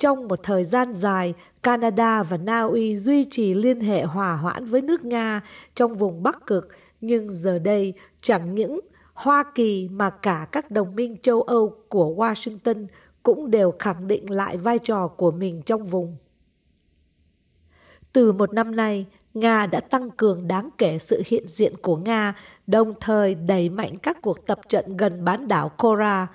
[0.02, 4.66] Trong một thời gian dài, Canada và Na Uy duy trì liên hệ hòa hoãn
[4.66, 5.40] với nước Nga
[5.74, 6.68] trong vùng Bắc Cực,
[7.00, 8.80] nhưng giờ đây chẳng những
[9.14, 12.86] Hoa Kỳ mà cả các đồng minh châu Âu của Washington
[13.22, 16.16] cũng đều khẳng định lại vai trò của mình trong vùng.
[18.12, 22.34] Từ một năm nay, Nga đã tăng cường đáng kể sự hiện diện của Nga,
[22.66, 26.28] đồng thời đẩy mạnh các cuộc tập trận gần bán đảo Kora.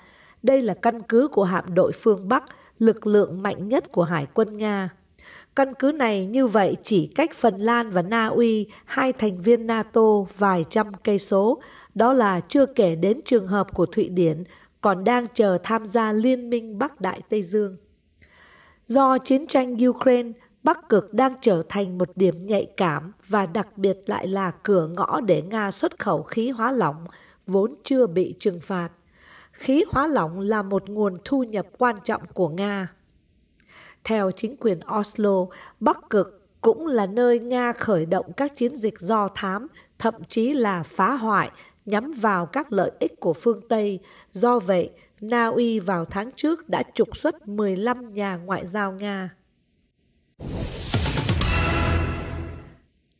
[0.43, 2.43] Đây là căn cứ của hạm đội phương Bắc,
[2.79, 4.89] lực lượng mạnh nhất của Hải quân Nga.
[5.55, 9.67] Căn cứ này như vậy chỉ cách Phần Lan và Na Uy, hai thành viên
[9.67, 11.61] NATO vài trăm cây số,
[11.95, 14.43] đó là chưa kể đến trường hợp của Thụy Điển,
[14.81, 17.77] còn đang chờ tham gia Liên minh Bắc Đại Tây Dương.
[18.87, 20.31] Do chiến tranh Ukraine,
[20.63, 24.87] Bắc Cực đang trở thành một điểm nhạy cảm và đặc biệt lại là cửa
[24.87, 27.05] ngõ để Nga xuất khẩu khí hóa lỏng
[27.47, 28.89] vốn chưa bị trừng phạt.
[29.57, 32.93] Khí hóa lỏng là một nguồn thu nhập quan trọng của Nga.
[34.03, 35.45] Theo chính quyền Oslo,
[35.79, 39.67] Bắc Cực cũng là nơi Nga khởi động các chiến dịch do thám,
[39.99, 41.51] thậm chí là phá hoại
[41.85, 43.99] nhắm vào các lợi ích của phương Tây.
[44.31, 44.91] Do vậy,
[45.21, 49.29] Na Uy vào tháng trước đã trục xuất 15 nhà ngoại giao Nga.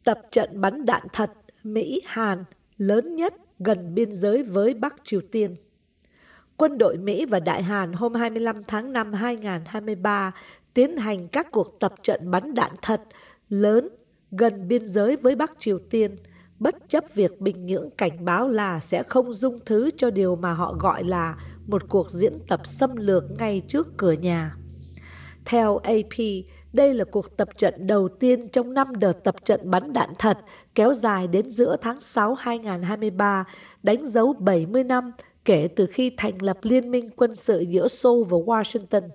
[0.08, 1.32] tập trận bắn đạn thật
[1.63, 2.43] Mỹ-Hàn
[2.78, 5.56] lớn nhất gần biên giới với Bắc Triều Tiên.
[6.57, 10.31] Quân đội Mỹ và Đại Hàn hôm 25 tháng 5 2023
[10.73, 13.01] tiến hành các cuộc tập trận bắn đạn thật
[13.49, 13.89] lớn
[14.31, 16.15] gần biên giới với Bắc Triều Tiên,
[16.59, 20.53] bất chấp việc Bình Nhưỡng cảnh báo là sẽ không dung thứ cho điều mà
[20.53, 24.55] họ gọi là một cuộc diễn tập xâm lược ngay trước cửa nhà.
[25.45, 26.17] Theo AP,
[26.73, 30.37] đây là cuộc tập trận đầu tiên trong năm đợt tập trận bắn đạn thật
[30.75, 33.45] kéo dài đến giữa tháng 6 2023,
[33.83, 35.11] đánh dấu 70 năm
[35.47, 39.10] kể từ khi thành lập liên minh quân sự giữa Seoul và Washington.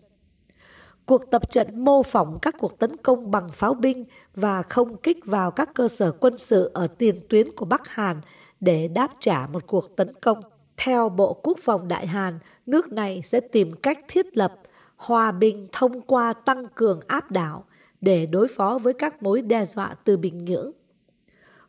[1.06, 5.18] Cuộc tập trận mô phỏng các cuộc tấn công bằng pháo binh và không kích
[5.24, 8.20] vào các cơ sở quân sự ở tiền tuyến của Bắc Hàn
[8.60, 10.40] để đáp trả một cuộc tấn công.
[10.76, 14.54] Theo Bộ Quốc phòng Đại Hàn, nước này sẽ tìm cách thiết lập
[14.96, 17.64] hòa bình thông qua tăng cường áp đảo
[18.00, 20.72] để đối phó với các mối đe dọa từ Bình Nhưỡng.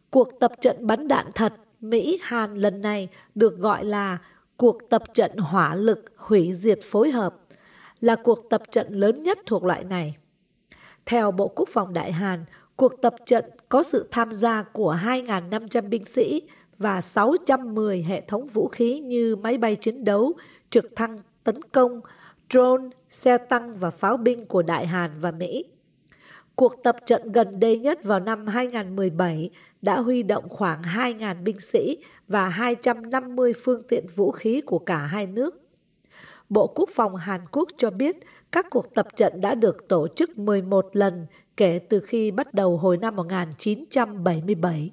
[0.10, 4.18] Cuộc tập trận bắn đạn thật Mỹ-Hàn lần này được gọi là
[4.64, 7.36] cuộc tập trận hỏa lực hủy diệt phối hợp,
[8.02, 10.16] là cuộc tập trận lớn nhất thuộc loại này.
[11.06, 12.46] Theo Bộ Quốc phòng Đại Hàn,
[12.76, 16.42] cuộc tập trận có sự tham gia của 2.500 binh sĩ
[16.78, 20.34] và 610 hệ thống vũ khí như máy bay chiến đấu,
[20.70, 22.02] trực thăng tấn công,
[22.50, 25.66] drone, xe tăng và pháo binh của Đại Hàn và Mỹ.
[26.56, 29.50] Cuộc tập trận gần đây nhất vào năm 2017
[29.82, 34.98] đã huy động khoảng 2.000 binh sĩ và 250 phương tiện vũ khí của cả
[34.98, 35.62] hai nước.
[36.50, 38.16] Bộ Quốc phòng Hàn Quốc cho biết
[38.52, 41.26] các cuộc tập trận đã được tổ chức 11 lần
[41.58, 44.92] kể từ khi bắt đầu hồi năm 1977.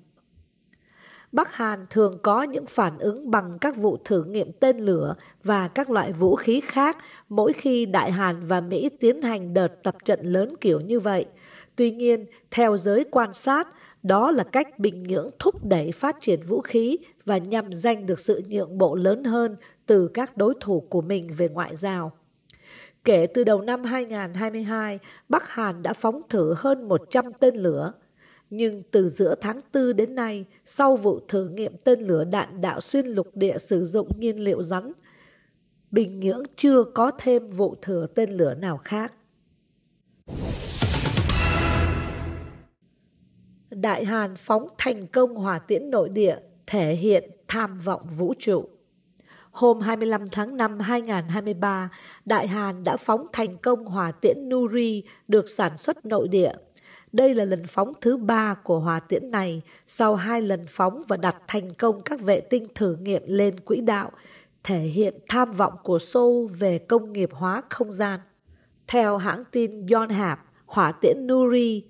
[1.33, 5.69] Bắc Hàn thường có những phản ứng bằng các vụ thử nghiệm tên lửa và
[5.69, 6.97] các loại vũ khí khác
[7.29, 11.27] mỗi khi Đại Hàn và Mỹ tiến hành đợt tập trận lớn kiểu như vậy.
[11.77, 13.69] Tuy nhiên, theo giới quan sát,
[14.03, 18.19] đó là cách Bình Nhưỡng thúc đẩy phát triển vũ khí và nhằm giành được
[18.19, 19.57] sự nhượng bộ lớn hơn
[19.87, 22.13] từ các đối thủ của mình về ngoại giao.
[23.05, 27.93] Kể từ đầu năm 2022, Bắc Hàn đã phóng thử hơn 100 tên lửa.
[28.51, 32.81] Nhưng từ giữa tháng 4 đến nay, sau vụ thử nghiệm tên lửa đạn đạo
[32.81, 34.93] xuyên lục địa sử dụng nhiên liệu rắn,
[35.91, 39.13] Bình Nhưỡng chưa có thêm vụ thử tên lửa nào khác.
[43.71, 48.69] Đại Hàn phóng thành công hỏa tiễn nội địa thể hiện tham vọng vũ trụ.
[49.51, 51.91] Hôm 25 tháng 5 2023,
[52.25, 56.53] Đại Hàn đã phóng thành công hỏa tiễn Nuri được sản xuất nội địa.
[57.13, 61.17] Đây là lần phóng thứ ba của hỏa tiễn này sau hai lần phóng và
[61.17, 64.11] đặt thành công các vệ tinh thử nghiệm lên quỹ đạo,
[64.65, 68.21] thể hiện tham vọng của Seoul về công nghiệp hóa không gian.
[68.87, 71.85] Theo hãng tin Yonhap, hỏa tiễn Nuri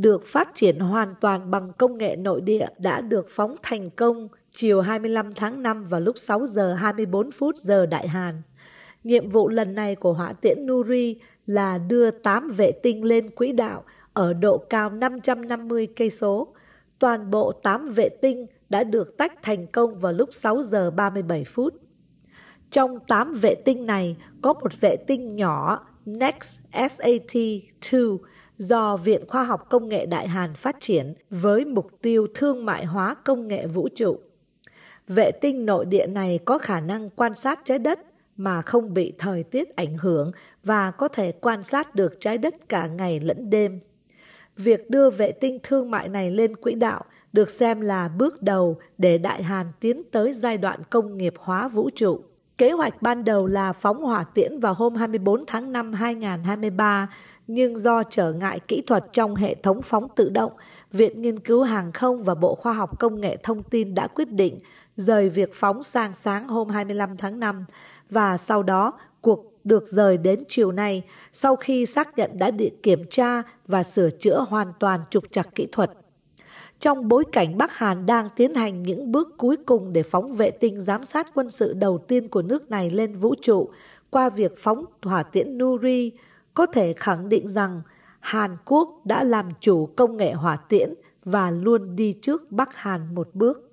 [0.00, 4.28] được phát triển hoàn toàn bằng công nghệ nội địa đã được phóng thành công
[4.50, 8.42] chiều 25 tháng 5 vào lúc 6 giờ 24 phút giờ Đại Hàn.
[9.04, 13.52] Nhiệm vụ lần này của hỏa tiễn Nuri là đưa 8 vệ tinh lên quỹ
[13.52, 16.54] đạo ở độ cao 550 cây số.
[16.98, 21.44] Toàn bộ 8 vệ tinh đã được tách thành công vào lúc 6 giờ 37
[21.44, 21.74] phút.
[22.70, 28.18] Trong 8 vệ tinh này có một vệ tinh nhỏ, Next SAT-2
[28.60, 32.84] do Viện Khoa học Công nghệ Đại Hàn phát triển với mục tiêu thương mại
[32.84, 34.20] hóa công nghệ vũ trụ.
[35.08, 38.00] Vệ tinh nội địa này có khả năng quan sát trái đất
[38.36, 40.32] mà không bị thời tiết ảnh hưởng
[40.64, 43.80] và có thể quan sát được trái đất cả ngày lẫn đêm.
[44.56, 48.78] Việc đưa vệ tinh thương mại này lên quỹ đạo được xem là bước đầu
[48.98, 52.20] để Đại Hàn tiến tới giai đoạn công nghiệp hóa vũ trụ.
[52.60, 57.14] Kế hoạch ban đầu là phóng hỏa tiễn vào hôm 24 tháng 5 2023
[57.46, 60.52] nhưng do trở ngại kỹ thuật trong hệ thống phóng tự động,
[60.92, 64.32] Viện Nghiên cứu Hàng không và Bộ Khoa học Công nghệ Thông tin đã quyết
[64.32, 64.58] định
[64.96, 67.64] rời việc phóng sang sáng hôm 25 tháng 5
[68.10, 71.02] và sau đó cuộc được rời đến chiều nay
[71.32, 75.54] sau khi xác nhận đã được kiểm tra và sửa chữa hoàn toàn trục trặc
[75.54, 75.90] kỹ thuật.
[76.80, 80.50] Trong bối cảnh Bắc Hàn đang tiến hành những bước cuối cùng để phóng vệ
[80.50, 83.70] tinh giám sát quân sự đầu tiên của nước này lên vũ trụ
[84.10, 86.12] qua việc phóng hỏa tiễn Nuri,
[86.54, 87.82] có thể khẳng định rằng
[88.20, 93.14] Hàn Quốc đã làm chủ công nghệ hỏa tiễn và luôn đi trước Bắc Hàn
[93.14, 93.70] một bước.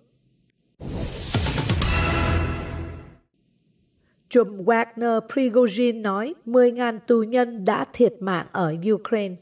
[4.29, 9.35] Trùm Wagner Prigozhin nói 10.000 tù nhân đã thiệt mạng ở Ukraine.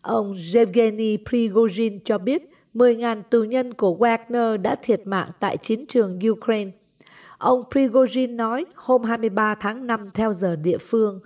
[0.00, 5.84] Ông Yevgeny Prigozhin cho biết 10.000 tù nhân của Wagner đã thiệt mạng tại chiến
[5.88, 6.70] trường Ukraine.
[7.38, 11.20] Ông Prigozhin nói hôm 23 tháng 5 theo giờ địa phương,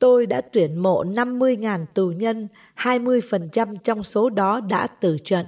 [0.00, 5.46] Tôi đã tuyển mộ 50.000 tù nhân, 20% trong số đó đã tử trận.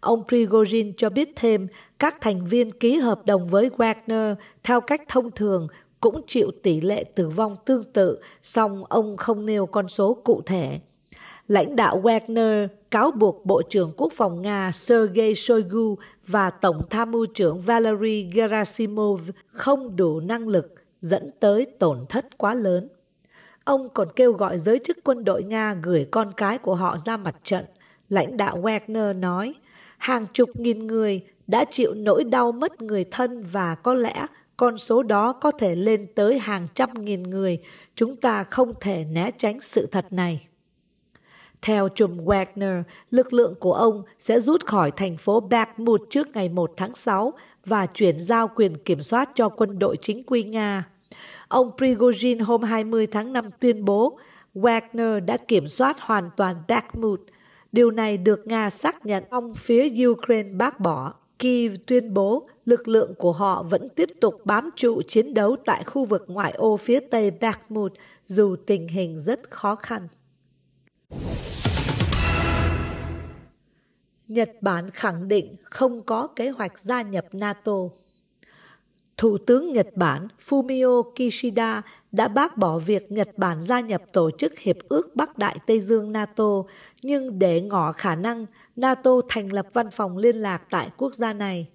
[0.00, 1.66] Ông Prigozhin cho biết thêm
[1.98, 5.66] các thành viên ký hợp đồng với Wagner theo cách thông thường
[6.00, 10.42] cũng chịu tỷ lệ tử vong tương tự, song ông không nêu con số cụ
[10.46, 10.80] thể.
[11.48, 17.10] Lãnh đạo Wagner cáo buộc Bộ trưởng Quốc phòng Nga Sergei Shoigu và Tổng tham
[17.10, 22.88] mưu trưởng Valery Gerasimov không đủ năng lực dẫn tới tổn thất quá lớn.
[23.64, 27.16] Ông còn kêu gọi giới chức quân đội Nga gửi con cái của họ ra
[27.16, 27.64] mặt trận.
[28.08, 29.54] Lãnh đạo Wagner nói,
[29.98, 34.26] hàng chục nghìn người đã chịu nỗi đau mất người thân và có lẽ
[34.56, 37.58] con số đó có thể lên tới hàng trăm nghìn người.
[37.94, 40.46] Chúng ta không thể né tránh sự thật này.
[41.62, 46.48] Theo trùm Wagner, lực lượng của ông sẽ rút khỏi thành phố Bakhmut trước ngày
[46.48, 47.32] 1 tháng 6
[47.64, 50.84] và chuyển giao quyền kiểm soát cho quân đội chính quy Nga.
[51.48, 54.18] Ông Prigozhin hôm 20 tháng 5 tuyên bố
[54.54, 57.20] Wagner đã kiểm soát hoàn toàn Bakhmut.
[57.72, 61.14] Điều này được Nga xác nhận ông phía Ukraine bác bỏ.
[61.38, 65.84] Kiev tuyên bố lực lượng của họ vẫn tiếp tục bám trụ chiến đấu tại
[65.84, 67.92] khu vực ngoại ô phía tây Bakhmut
[68.26, 70.08] dù tình hình rất khó khăn.
[74.28, 77.72] Nhật Bản khẳng định không có kế hoạch gia nhập NATO.
[79.16, 84.30] Thủ tướng Nhật Bản Fumio Kishida đã bác bỏ việc Nhật Bản gia nhập Tổ
[84.30, 86.62] chức Hiệp ước Bắc Đại Tây Dương NATO,
[87.02, 88.46] nhưng để ngỏ khả năng
[88.76, 91.68] NATO thành lập văn phòng liên lạc tại quốc gia này.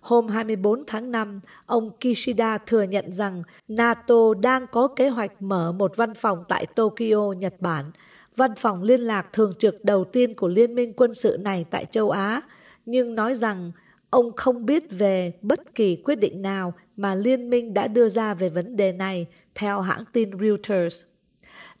[0.00, 5.72] Hôm 24 tháng 5, ông Kishida thừa nhận rằng NATO đang có kế hoạch mở
[5.72, 7.90] một văn phòng tại Tokyo, Nhật Bản,
[8.36, 11.84] văn phòng liên lạc thường trực đầu tiên của liên minh quân sự này tại
[11.90, 12.42] châu Á,
[12.86, 13.72] nhưng nói rằng
[14.10, 18.34] ông không biết về bất kỳ quyết định nào mà liên minh đã đưa ra
[18.34, 21.02] về vấn đề này, theo hãng tin Reuters.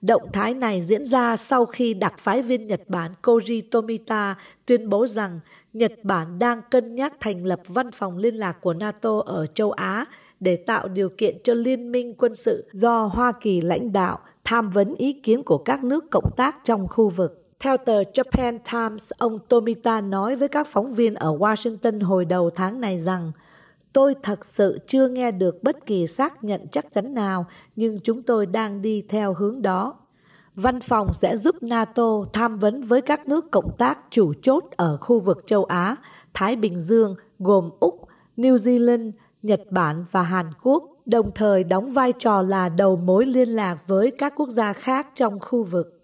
[0.02, 4.36] Động thái này diễn ra sau khi đặc phái viên Nhật Bản Koji Tomita
[4.66, 5.40] tuyên bố rằng
[5.72, 9.72] Nhật Bản đang cân nhắc thành lập văn phòng liên lạc của NATO ở châu
[9.72, 10.04] Á
[10.40, 14.70] để tạo điều kiện cho liên minh quân sự do Hoa Kỳ lãnh đạo tham
[14.70, 17.42] vấn ý kiến của các nước cộng tác trong khu vực.
[17.60, 22.50] Theo tờ Japan Times, ông Tomita nói với các phóng viên ở Washington hồi đầu
[22.50, 23.32] tháng này rằng
[23.92, 28.22] Tôi thật sự chưa nghe được bất kỳ xác nhận chắc chắn nào, nhưng chúng
[28.22, 29.94] tôi đang đi theo hướng đó.
[30.54, 34.96] Văn phòng sẽ giúp NATO tham vấn với các nước cộng tác chủ chốt ở
[34.96, 35.96] khu vực châu Á,
[36.34, 38.00] Thái Bình Dương gồm Úc,
[38.36, 43.26] New Zealand, Nhật Bản và Hàn Quốc, đồng thời đóng vai trò là đầu mối
[43.26, 46.00] liên lạc với các quốc gia khác trong khu vực.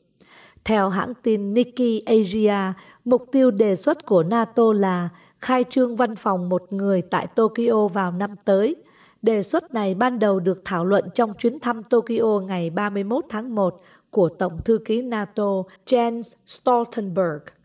[0.65, 2.73] Theo hãng tin Nikkei Asia,
[3.05, 7.89] mục tiêu đề xuất của NATO là khai trương văn phòng một người tại Tokyo
[7.89, 8.77] vào năm tới.
[9.23, 13.55] Đề xuất này ban đầu được thảo luận trong chuyến thăm Tokyo ngày 31 tháng
[13.55, 13.81] 1
[14.11, 17.62] của Tổng thư ký NATO Jens Stoltenberg.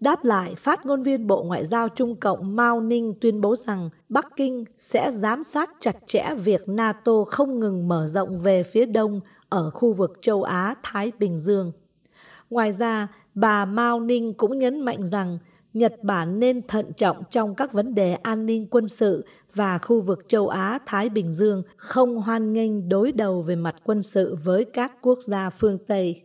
[0.00, 3.90] Đáp lại, phát ngôn viên Bộ Ngoại giao Trung Cộng Mao Ninh tuyên bố rằng
[4.08, 8.86] Bắc Kinh sẽ giám sát chặt chẽ việc NATO không ngừng mở rộng về phía
[8.86, 11.72] đông ở khu vực châu Á-Thái Bình Dương.
[12.50, 15.38] Ngoài ra, bà Mao Ninh cũng nhấn mạnh rằng
[15.74, 19.24] Nhật Bản nên thận trọng trong các vấn đề an ninh quân sự
[19.54, 24.02] và khu vực châu Á-Thái Bình Dương không hoan nghênh đối đầu về mặt quân
[24.02, 26.23] sự với các quốc gia phương Tây.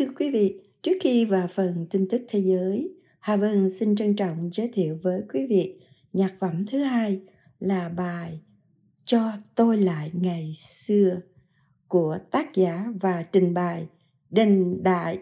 [0.00, 4.16] Thưa quý vị, trước khi vào phần tin tức thế giới, Hà Vân xin trân
[4.16, 5.80] trọng giới thiệu với quý vị
[6.12, 7.20] nhạc phẩm thứ hai
[7.58, 8.40] là bài
[9.04, 11.20] Cho tôi lại ngày xưa
[11.88, 13.86] của tác giả và trình bày
[14.30, 15.18] Đình Đại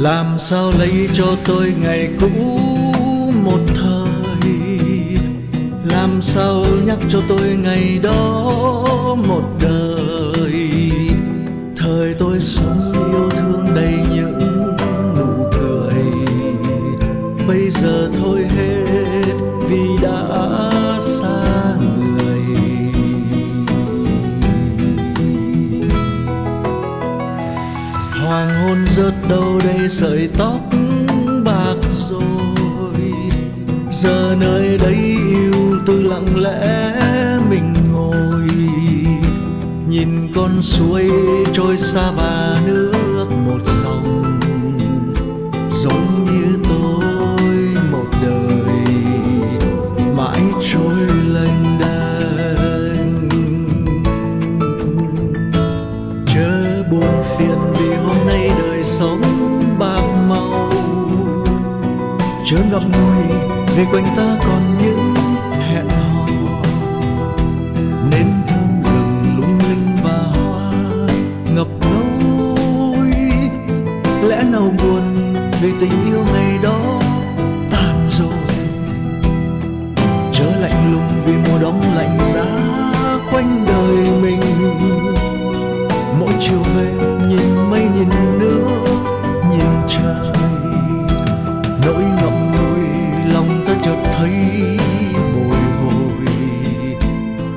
[0.00, 2.58] làm sao lấy cho tôi ngày cũ
[3.44, 4.10] một thời?
[5.84, 10.70] Làm sao nhắc cho tôi ngày đó một đời?
[11.76, 14.66] Thời tôi sống yêu thương đầy những
[15.16, 16.04] nụ cười.
[17.48, 19.34] Bây giờ thôi hết
[19.68, 20.69] vì đã
[29.00, 30.60] rớt đâu đây, sợi tóc
[31.44, 31.76] bạc
[32.10, 33.12] rồi.
[33.92, 34.94] Giờ nơi đây
[35.28, 36.92] yêu tư lặng lẽ
[37.50, 38.48] mình ngồi.
[39.88, 41.10] Nhìn con suối
[41.52, 43.99] trôi xa và nước một dòng
[62.58, 63.38] ngậm ngùi,
[63.76, 65.14] vì quanh ta còn những
[65.60, 66.26] hẹn hò.
[68.10, 70.72] Nên thơm gừng lung linh và hoa
[71.54, 73.10] ngập lối.
[74.28, 77.00] Lẽ nào buồn vì tình yêu ngày đó
[77.70, 78.34] tàn rồi?
[80.32, 82.46] Chớ lạnh lùng vì mùa đông lạnh giá
[83.32, 84.40] quanh đời mình.
[86.20, 86.92] Mỗi chiều về
[87.28, 88.66] nhìn mây, nhìn nước,
[89.50, 90.32] nhìn trời.
[94.20, 94.78] Thấy
[95.34, 96.26] bồi hồi.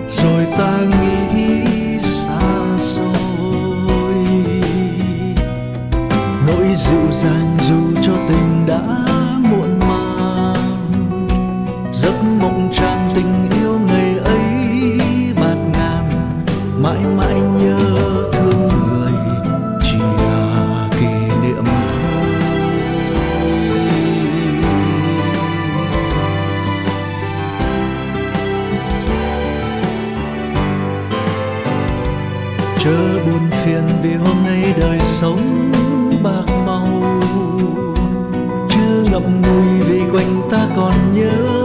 [0.09, 4.15] Rồi ta nghĩ xa xôi.
[6.47, 8.81] Nỗi dịu dàng dù cho tình đã
[9.51, 10.55] muộn màng,
[11.93, 14.43] giấc mộng tràn tình yêu ngày ấy
[15.35, 16.09] bạt ngàn,
[16.81, 17.92] mãi mãi nhớ
[34.03, 35.71] vì hôm nay đời sống
[36.23, 36.87] bạc màu.
[38.69, 41.62] Chưa ngậm ngùi vì quanh ta còn nhớ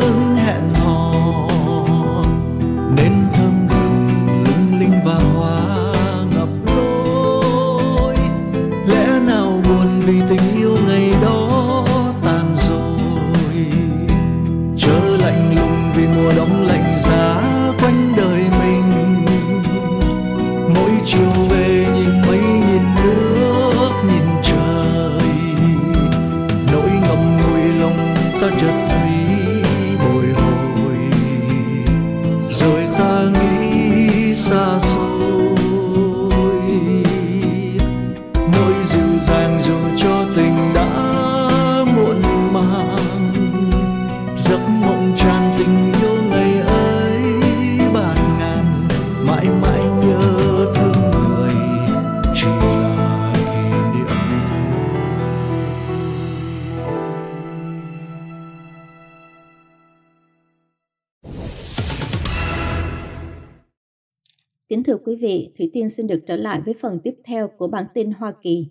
[64.68, 67.66] Kính thưa quý vị, Thủy Tiên xin được trở lại với phần tiếp theo của
[67.66, 68.68] bản tin Hoa Kỳ.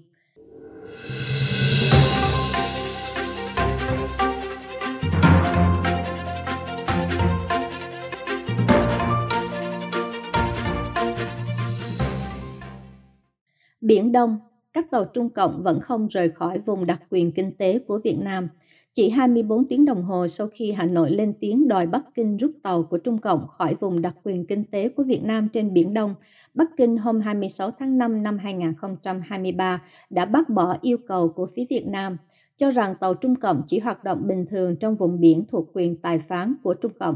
[13.82, 14.38] Biển Đông,
[14.74, 18.18] các tàu Trung Cộng vẫn không rời khỏi vùng đặc quyền kinh tế của Việt
[18.20, 18.50] Nam.
[18.98, 22.52] Chỉ 24 tiếng đồng hồ sau khi Hà Nội lên tiếng đòi Bắc Kinh rút
[22.64, 25.93] tàu của Trung Cộng khỏi vùng đặc quyền kinh tế của Việt Nam trên Biển
[25.93, 26.16] Đông,
[26.54, 31.66] Bắc Kinh hôm 26 tháng 5 năm 2023 đã bác bỏ yêu cầu của phía
[31.70, 32.18] Việt Nam,
[32.58, 35.95] cho rằng tàu Trung Cộng chỉ hoạt động bình thường trong vùng biển thuộc quyền
[35.95, 37.16] tài phán của Trung Cộng.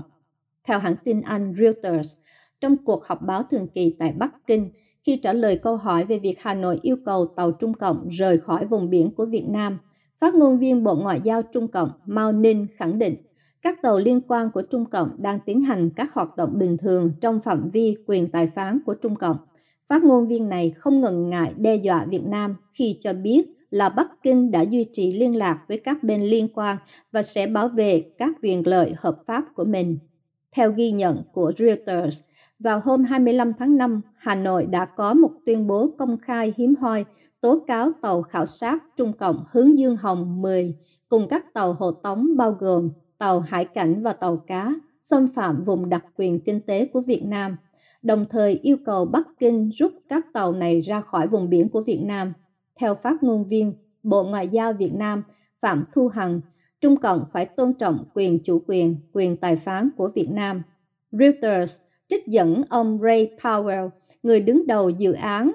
[0.67, 2.17] Theo hãng tin Anh Reuters,
[2.59, 4.71] trong cuộc họp báo thường kỳ tại Bắc Kinh,
[5.03, 8.37] khi trả lời câu hỏi về việc Hà Nội yêu cầu tàu Trung Cộng rời
[8.37, 9.77] khỏi vùng biển của Việt Nam,
[10.21, 13.15] phát ngôn viên Bộ Ngoại giao Trung Cộng Mao Ninh khẳng định
[13.61, 17.13] các tàu liên quan của Trung Cộng đang tiến hành các hoạt động bình thường
[17.21, 19.37] trong phạm vi quyền tài phán của Trung Cộng.
[19.89, 23.89] Phát ngôn viên này không ngần ngại đe dọa Việt Nam khi cho biết là
[23.89, 26.77] Bắc Kinh đã duy trì liên lạc với các bên liên quan
[27.11, 29.97] và sẽ bảo vệ các quyền lợi hợp pháp của mình.
[30.55, 32.21] Theo ghi nhận của Reuters,
[32.59, 36.75] vào hôm 25 tháng 5, Hà Nội đã có một tuyên bố công khai hiếm
[36.75, 37.05] hoi
[37.41, 40.75] tố cáo tàu khảo sát Trung Cộng hướng Dương Hồng 10
[41.09, 45.63] cùng các tàu hộ tống bao gồm tàu hải cảnh và tàu cá xâm phạm
[45.63, 47.55] vùng đặc quyền kinh tế của Việt Nam,
[48.01, 51.81] đồng thời yêu cầu Bắc Kinh rút các tàu này ra khỏi vùng biển của
[51.81, 52.33] Việt Nam.
[52.79, 53.73] Theo phát ngôn viên
[54.03, 55.23] Bộ Ngoại giao Việt Nam
[55.59, 56.41] Phạm Thu Hằng,
[56.81, 60.61] Trung Cộng phải tôn trọng quyền chủ quyền, quyền tài phán của Việt Nam.
[61.11, 61.77] Reuters
[62.07, 63.89] trích dẫn ông Ray Powell,
[64.23, 65.51] người đứng đầu dự án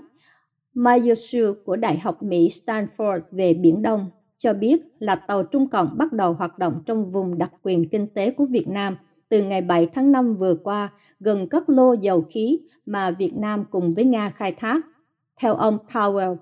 [0.79, 4.07] Mayoshu của Đại học Mỹ Stanford về Biển Đông,
[4.39, 8.07] cho biết là tàu Trung Cộng bắt đầu hoạt động trong vùng đặc quyền kinh
[8.07, 8.97] tế của Việt Nam
[9.29, 13.64] từ ngày 7 tháng 5 vừa qua gần các lô dầu khí mà Việt Nam
[13.70, 14.87] cùng với Nga khai thác.
[15.41, 16.37] Theo ông Powell,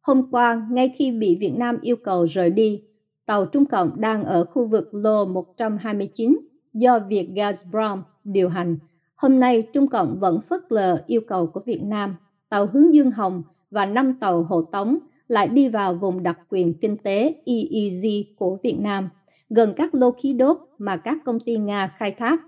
[0.00, 2.82] hôm qua ngay khi bị Việt Nam yêu cầu rời đi,
[3.26, 6.38] tàu Trung Cộng đang ở khu vực lô 129
[6.74, 8.78] do Việt Gazprom điều hành.
[9.16, 12.14] Hôm nay Trung Cộng vẫn phớt lờ yêu cầu của Việt Nam,
[12.48, 14.98] tàu hướng Dương Hồng và 5 tàu hộ tống
[15.28, 19.08] lại đi vào vùng đặc quyền kinh tế EEZ của Việt Nam,
[19.50, 22.40] gần các lô khí đốt mà các công ty Nga khai thác.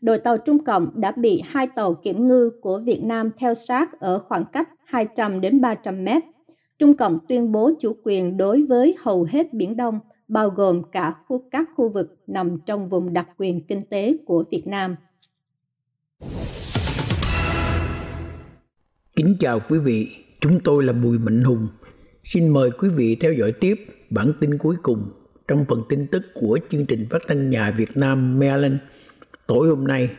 [0.00, 4.00] Đội tàu Trung Cộng đã bị hai tàu kiểm ngư của Việt Nam theo sát
[4.00, 6.22] ở khoảng cách 200 đến 300 mét.
[6.78, 9.98] Trung Cộng tuyên bố chủ quyền đối với hầu hết Biển Đông
[10.28, 14.44] bao gồm cả khu các khu vực nằm trong vùng đặc quyền kinh tế của
[14.50, 14.96] Việt Nam.
[19.16, 21.68] Kính chào quý vị, chúng tôi là Bùi Mạnh Hùng.
[22.24, 25.10] Xin mời quý vị theo dõi tiếp bản tin cuối cùng
[25.48, 28.76] trong phần tin tức của chương trình phát thanh nhà Việt Nam Maryland
[29.46, 30.10] tối hôm nay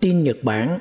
[0.00, 0.78] Tin Nhật Bản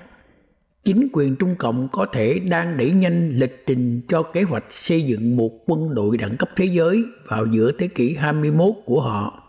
[0.89, 5.05] Chính quyền Trung Cộng có thể đang đẩy nhanh lịch trình cho kế hoạch xây
[5.05, 9.43] dựng một quân đội đẳng cấp thế giới vào giữa thế kỷ 21 của họ.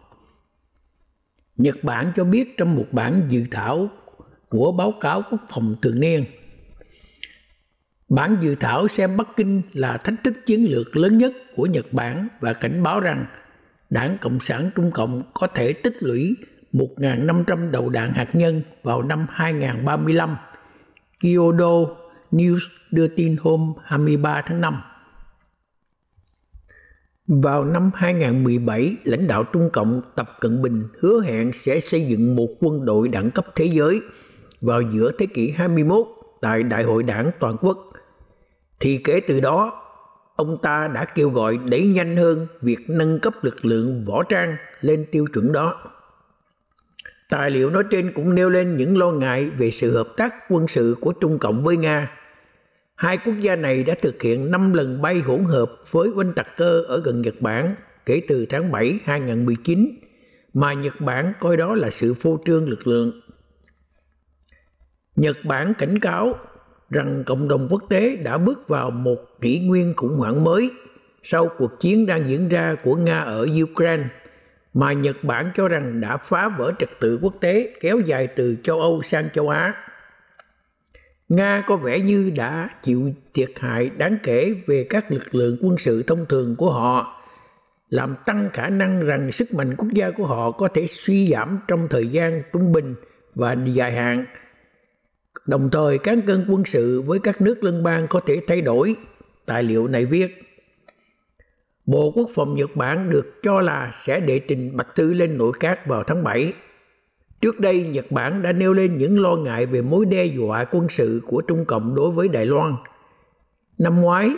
[1.57, 3.91] Nhật Bản cho biết trong một bản dự thảo
[4.49, 6.25] của báo cáo quốc phòng thường niên.
[8.09, 11.87] Bản dự thảo xem Bắc Kinh là thách thức chiến lược lớn nhất của Nhật
[11.93, 13.27] Bản và cảnh báo rằng
[13.91, 16.35] Đảng Cộng sản Trung Cộng có thể tích lũy
[16.73, 20.37] 1.500 đầu đạn hạt nhân vào năm 2035.
[21.21, 21.71] Kyodo
[22.33, 22.59] News
[22.91, 24.83] đưa tin hôm 23 tháng 5.
[27.27, 32.37] Vào năm 2017, lãnh đạo Trung Cộng Tập Cận Bình hứa hẹn sẽ xây dựng
[32.37, 34.01] một quân đội đẳng cấp thế giới
[34.61, 36.07] vào giữa thế kỷ 21
[36.41, 37.79] tại Đại hội Đảng Toàn quốc.
[38.81, 39.83] Thì kể từ đó,
[40.37, 44.57] ông ta đã kêu gọi đẩy nhanh hơn việc nâng cấp lực lượng võ trang
[44.81, 45.75] lên tiêu chuẩn đó.
[47.31, 50.69] Tài liệu nói trên cũng nêu lên những lo ngại về sự hợp tác quân
[50.69, 52.11] sự của Trung Cộng với Nga.
[52.95, 56.57] Hai quốc gia này đã thực hiện 5 lần bay hỗn hợp với oanh tạc
[56.57, 57.75] cơ ở gần Nhật Bản
[58.07, 59.89] kể từ tháng 7 2019,
[60.55, 63.21] mà Nhật Bản coi đó là sự phô trương lực lượng.
[65.17, 66.35] Nhật Bản cảnh cáo
[66.91, 70.71] rằng cộng đồng quốc tế đã bước vào một kỷ nguyên khủng hoảng mới
[71.23, 74.05] sau cuộc chiến đang diễn ra của Nga ở Ukraine
[74.75, 78.57] mà Nhật Bản cho rằng đã phá vỡ trật tự quốc tế kéo dài từ
[78.63, 79.75] châu Âu sang châu Á.
[81.29, 85.79] Nga có vẻ như đã chịu thiệt hại đáng kể về các lực lượng quân
[85.79, 87.23] sự thông thường của họ,
[87.89, 91.59] làm tăng khả năng rằng sức mạnh quốc gia của họ có thể suy giảm
[91.69, 92.95] trong thời gian trung bình
[93.35, 94.25] và dài hạn.
[95.47, 98.97] Đồng thời, cán cân quân sự với các nước lân bang có thể thay đổi.
[99.47, 100.50] Tài liệu này viết,
[101.91, 105.53] Bộ Quốc phòng Nhật Bản được cho là sẽ đệ trình bạch thư lên nội
[105.61, 106.53] các vào tháng 7.
[107.41, 110.89] Trước đây, Nhật Bản đã nêu lên những lo ngại về mối đe dọa quân
[110.89, 112.75] sự của Trung Cộng đối với Đài Loan.
[113.79, 114.31] Năm ngoái,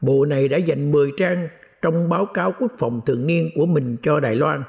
[0.00, 1.48] bộ này đã dành 10 trang
[1.82, 4.62] trong báo cáo quốc phòng thường niên của mình cho Đài Loan,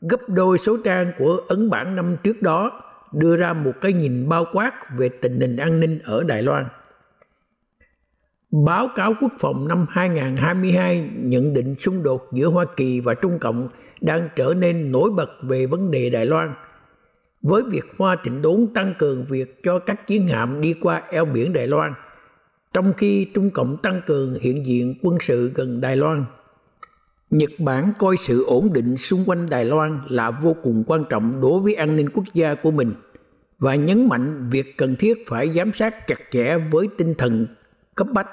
[0.00, 4.28] gấp đôi số trang của ấn bản năm trước đó, đưa ra một cái nhìn
[4.28, 6.66] bao quát về tình hình an ninh ở Đài Loan.
[8.52, 13.38] Báo cáo quốc phòng năm 2022 nhận định xung đột giữa Hoa Kỳ và Trung
[13.40, 13.68] Cộng
[14.00, 16.54] đang trở nên nổi bật về vấn đề Đài Loan.
[17.42, 21.24] Với việc Hoa Thịnh Đốn tăng cường việc cho các chiến hạm đi qua eo
[21.24, 21.92] biển Đài Loan,
[22.72, 26.24] trong khi Trung Cộng tăng cường hiện diện quân sự gần Đài Loan.
[27.30, 31.40] Nhật Bản coi sự ổn định xung quanh Đài Loan là vô cùng quan trọng
[31.40, 32.92] đối với an ninh quốc gia của mình
[33.58, 37.46] và nhấn mạnh việc cần thiết phải giám sát chặt chẽ với tinh thần
[37.96, 38.28] cấp bách.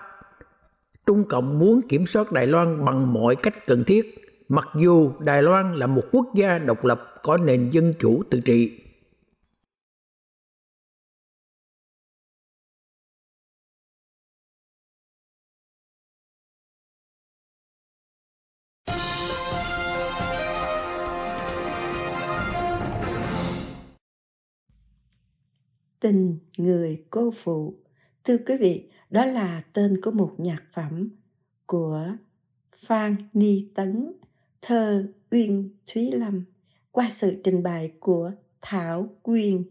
[1.05, 4.15] Trung Cộng muốn kiểm soát Đài Loan bằng mọi cách cần thiết,
[4.49, 8.39] mặc dù Đài Loan là một quốc gia độc lập có nền dân chủ tự
[8.39, 8.79] trị.
[25.99, 27.82] Tình người cô phụ
[28.23, 31.09] Thưa quý vị, đó là tên của một nhạc phẩm
[31.65, 32.07] của
[32.75, 34.13] Phan Ni Tấn,
[34.61, 36.43] thơ Uyên Thúy Lâm,
[36.91, 39.63] qua sự trình bày của Thảo Quyên.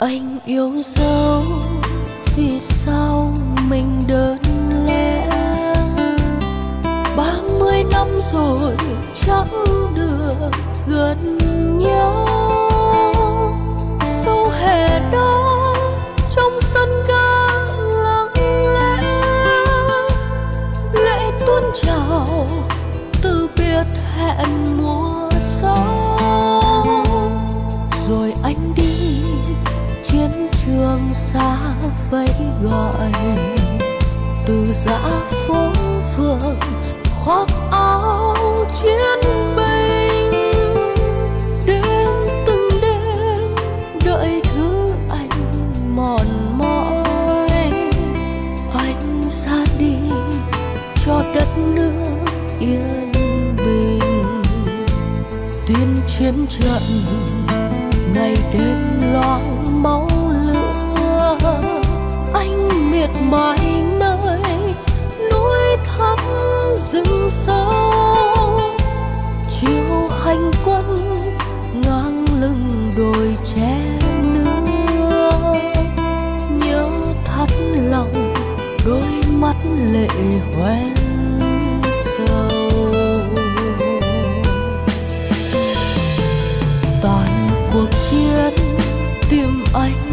[0.00, 1.42] Anh yêu dấu
[2.36, 3.32] vì sao
[3.68, 4.38] mình đơn
[4.86, 5.28] lẻ?
[7.16, 8.76] Ba mươi năm rồi
[9.26, 10.50] chẳng được
[10.86, 11.38] gần
[11.78, 12.26] nhau.
[14.24, 15.74] Sau hè đó
[16.36, 17.46] trong sân ga
[18.02, 18.32] lặng
[18.74, 19.02] lẽ,
[20.92, 22.39] lễ tuôn trào.
[31.32, 31.56] Xa
[32.10, 32.26] vẫy
[32.62, 33.12] gọi.
[34.46, 35.00] Từ giã
[35.30, 35.72] phố
[36.16, 36.58] phường,
[37.24, 38.36] khoác áo
[38.82, 39.20] chiến
[39.56, 40.32] binh.
[41.66, 42.08] Đêm
[42.46, 43.54] từng đêm,
[44.04, 45.28] đợi thứ anh
[45.96, 46.26] mòn
[46.58, 47.70] mỏi.
[48.74, 49.94] Anh ra đi,
[51.04, 51.92] cho đất nước
[52.60, 53.12] yên
[53.56, 54.42] bình.
[55.66, 56.82] Tiên chiến trận,
[58.14, 60.09] ngày đêm loang máu
[62.34, 63.58] anh miệt mài
[63.98, 64.40] nơi
[65.32, 66.18] núi thấp
[66.78, 68.60] rừng sâu.
[69.60, 70.96] Chiều hành quân
[71.84, 73.98] ngang lưng đồi che
[74.34, 74.60] nưa.
[76.58, 76.88] Nhớ
[77.24, 78.34] thắt lòng,
[78.86, 79.02] đôi
[79.40, 79.56] mắt
[79.92, 80.08] lệ
[80.56, 80.94] hoen
[81.92, 82.80] sâu
[87.02, 88.52] Tàn cuộc chiến
[89.30, 90.09] tìm anh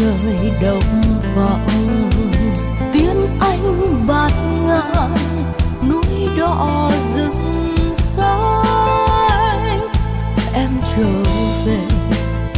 [0.00, 1.02] trời động
[1.36, 1.66] vọng
[2.92, 4.32] tiếng anh bát
[4.66, 5.14] ngàn
[5.88, 9.88] núi đỏ rừng xanh.
[10.54, 11.22] Em trở
[11.66, 11.78] về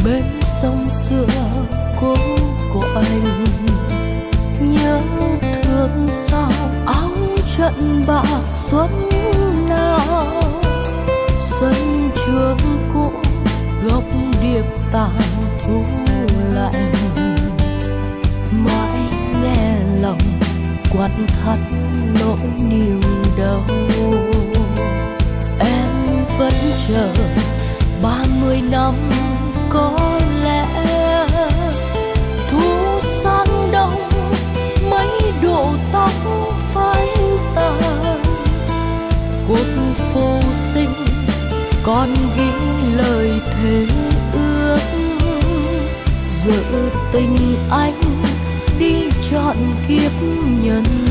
[0.05, 1.25] bên sông xưa
[2.01, 2.15] cố
[2.73, 3.45] của anh.
[4.59, 4.99] Nhớ
[5.63, 6.51] thương sao
[6.85, 7.09] áo
[7.57, 8.89] trận bạc xuân
[9.69, 10.25] nào.
[11.59, 12.57] Sân trường
[12.93, 13.11] cũ,
[13.89, 14.03] gốc
[14.41, 15.21] điệp tàn
[15.67, 16.02] thu.
[20.03, 20.17] Lòng
[20.97, 21.59] quặn thắt
[22.19, 22.37] nỗi
[22.69, 23.01] niềm
[23.37, 23.63] đau.
[25.59, 25.87] Em
[26.37, 26.53] vẫn
[26.87, 27.13] chờ
[28.03, 28.93] ba mươi năm
[29.69, 30.65] có lẽ.
[32.51, 34.09] Thu sang đông,
[34.89, 35.07] mấy
[35.41, 36.11] độ tóc
[36.73, 37.07] phai
[37.55, 38.21] tàn.
[39.47, 40.39] Cuộc phù
[40.73, 40.93] sinh
[41.83, 42.51] còn ghi
[42.97, 43.85] lời thề
[44.33, 44.79] ước.
[46.43, 46.63] Giữ
[47.11, 47.35] tình
[47.71, 47.92] anh
[49.93, 50.11] kiếp
[50.63, 51.02] nhân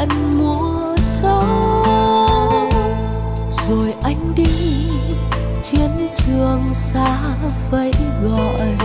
[0.00, 1.42] hẹn mùa gió,
[3.68, 4.44] rồi anh đi
[5.62, 7.18] chiến trường xa
[7.70, 7.92] vẫy
[8.22, 8.76] gọi.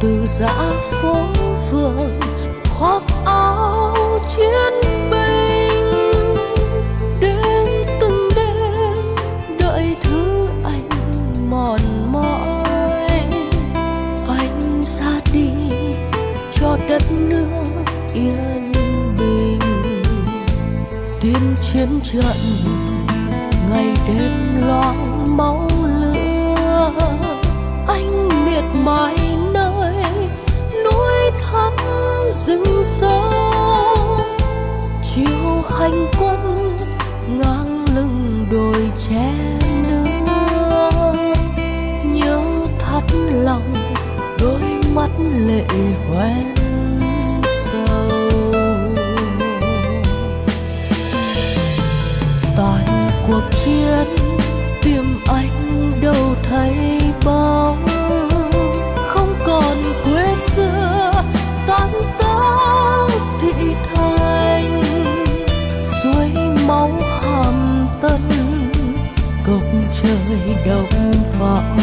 [0.00, 1.14] Từ giã phố
[1.70, 2.20] phường
[2.78, 3.02] khoác
[21.74, 22.36] chiến trận,
[23.70, 25.68] ngày đêm loang máu
[26.00, 26.90] lửa.
[27.86, 29.14] Anh miệt mài
[29.52, 29.94] nơi
[30.84, 31.72] núi thắm
[32.32, 33.32] rừng sâu.
[35.14, 36.76] Chiều hành quân
[37.38, 39.32] ngang lưng đồi che
[39.88, 40.04] nước
[42.04, 42.42] nhớ
[42.78, 43.74] thắt lòng
[44.40, 44.60] đôi
[44.94, 45.10] mắt
[45.46, 45.64] lệ
[46.12, 46.43] hoen.
[53.74, 54.06] Cuộc
[54.82, 57.86] tìm anh đâu thấy bóng.
[58.96, 61.12] Không còn quê xưa,
[61.66, 63.08] tan tác
[63.40, 64.82] thị thành.
[66.02, 66.30] Suối
[66.68, 66.90] máu
[67.22, 68.20] hàm tân
[69.46, 69.62] cốc
[70.02, 71.73] trời đông vọng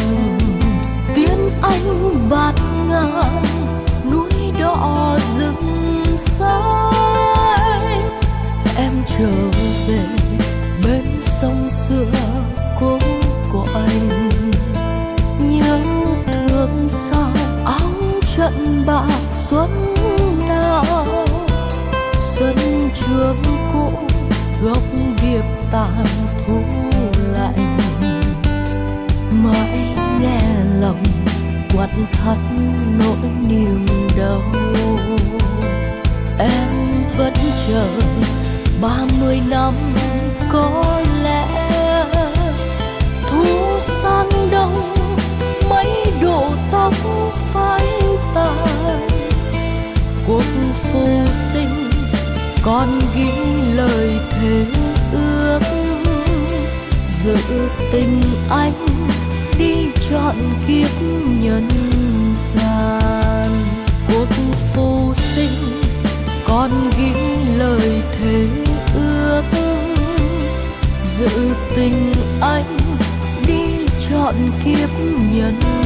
[32.12, 32.38] thắt
[32.98, 33.86] nỗi niềm
[34.18, 34.42] đau.
[36.38, 36.68] Em
[37.16, 37.32] vẫn
[37.68, 37.86] chờ
[38.82, 39.74] ba mươi năm
[40.52, 40.84] có
[41.22, 41.46] lẽ.
[43.30, 43.44] Thu
[43.80, 44.94] sang đông,
[45.70, 45.86] mấy
[46.22, 46.94] độ tóc
[47.52, 47.86] phai
[48.34, 49.08] tàn.
[50.26, 51.08] Cuộc phù
[51.52, 51.90] sinh
[52.62, 53.32] còn ghi
[53.74, 54.64] lời thề
[55.12, 55.60] ước.
[57.22, 57.36] Giữ
[57.92, 58.20] tình
[58.50, 58.72] anh
[59.58, 60.36] đi trọn
[60.68, 61.02] kiếp
[61.40, 61.68] nhân
[62.54, 63.50] gian.
[64.08, 64.26] Cuộc
[64.74, 65.50] phù sinh
[66.48, 67.12] còn ghi
[67.56, 68.46] lời thế
[68.94, 69.42] ước.
[71.18, 71.28] Dự
[71.76, 72.78] tình anh
[73.46, 74.34] đi trọn
[74.64, 74.90] kiếp
[75.32, 75.81] nhân gian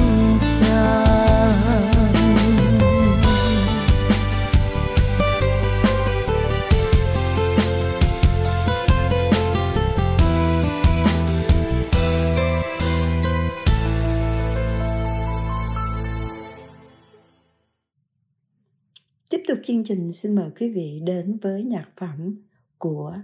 [19.77, 22.37] chương trình xin mời quý vị đến với nhạc phẩm
[22.79, 23.15] của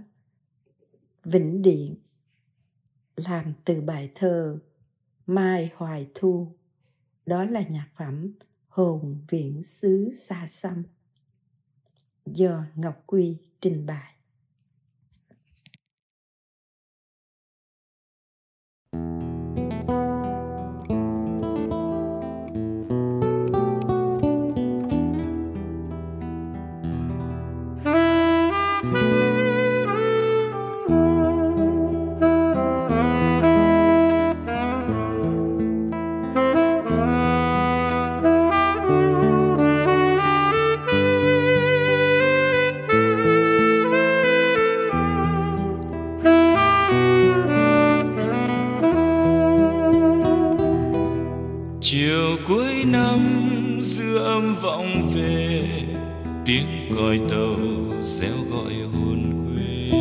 [1.23, 1.95] Vĩnh Điện,
[3.15, 4.59] làm từ bài thơ
[5.25, 6.47] Mai Hoài Thu.
[7.25, 8.33] Đó là nhạc phẩm
[8.67, 10.83] Hồn Viễn xứ xa xăm,
[12.25, 14.13] do Ngọc Quy trình bày.
[18.91, 19.22] chiều
[56.97, 57.55] còi tàu
[58.01, 59.97] reo gọi hồn quê.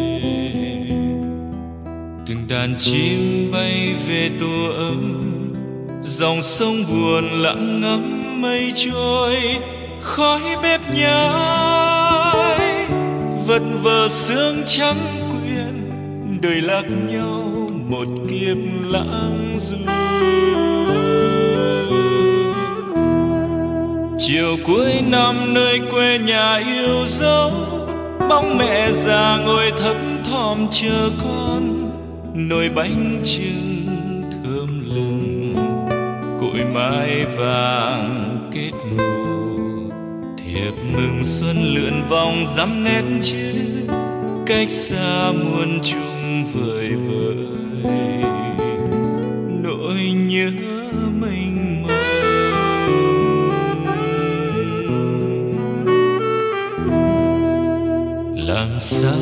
[2.26, 5.22] Từng đàn chim bay về tổ ấm,
[6.02, 9.36] dòng sông buồn lặng ngắm mây trôi,
[10.02, 12.86] khói bếp nhái
[13.46, 15.90] vật vờ sương trắng quyện,
[16.42, 19.76] đời lạc nhau một kiếp lãng du
[24.26, 27.50] chiều cuối năm nơi quê nhà yêu dấu,
[28.28, 31.90] bóng mẹ già ngồi thấp thòm chờ con,
[32.34, 33.86] nồi bánh trưng
[34.30, 35.54] thơm lừng,
[36.40, 39.90] cội mai vàng kết mù
[40.38, 43.52] thiệp mừng xuân lượn vòng dắm nét chữ
[44.46, 47.11] cách xa muôn trùng vời vời.
[58.62, 59.14] Làm sao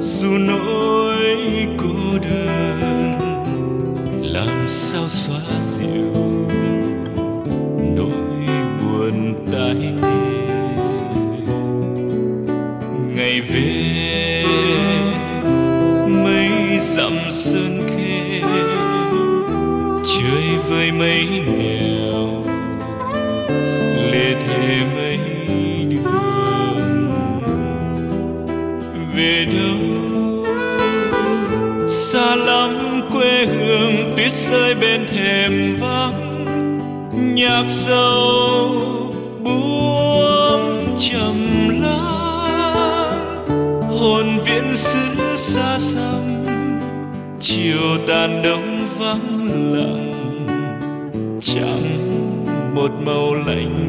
[0.00, 3.12] dù nỗi cô đơn
[4.22, 6.14] làm sao xóa dịu
[7.96, 8.46] nỗi
[8.80, 10.42] buồn tái tê
[13.14, 14.44] ngày về
[16.08, 18.40] mây dặm sơn khê
[20.04, 22.44] chơi với mấy nẻo,
[24.12, 25.09] lê thế mấy
[37.60, 38.68] nhạc sâu
[39.44, 43.46] buông trầm lắng.
[43.98, 46.44] Hồn viễn xứ xa xăm,
[47.40, 50.06] chiều tàn đông vắng lặng.
[51.40, 53.79] Chẳng một màu lạnh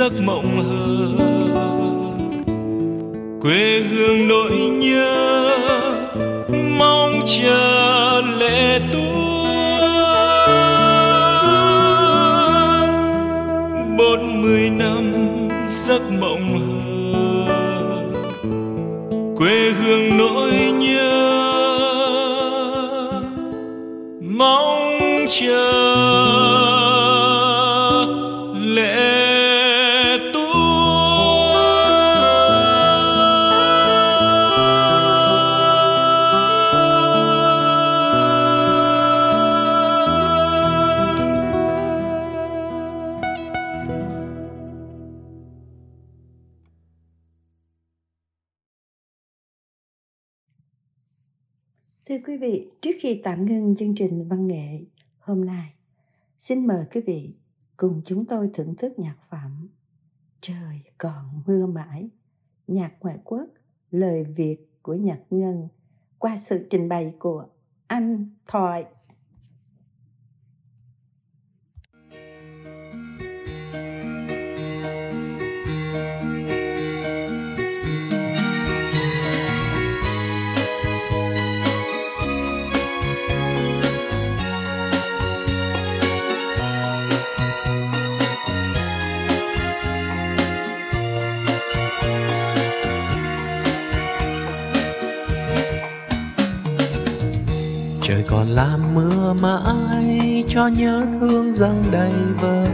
[0.00, 0.79] giấc mộng hờ
[52.80, 54.84] trước khi tạm ngưng chương trình văn nghệ
[55.18, 55.72] hôm nay,
[56.38, 57.34] xin mời quý vị
[57.76, 59.68] cùng chúng tôi thưởng thức nhạc phẩm
[60.40, 62.10] Trời còn mưa mãi,
[62.66, 63.48] nhạc ngoại quốc,
[63.90, 65.68] lời Việt của Nhật Ngân
[66.18, 67.46] qua sự trình bày của
[67.86, 68.84] anh Thoại.
[98.54, 102.68] Làm mưa mãi cho nhớ thương dâng đầy vơi.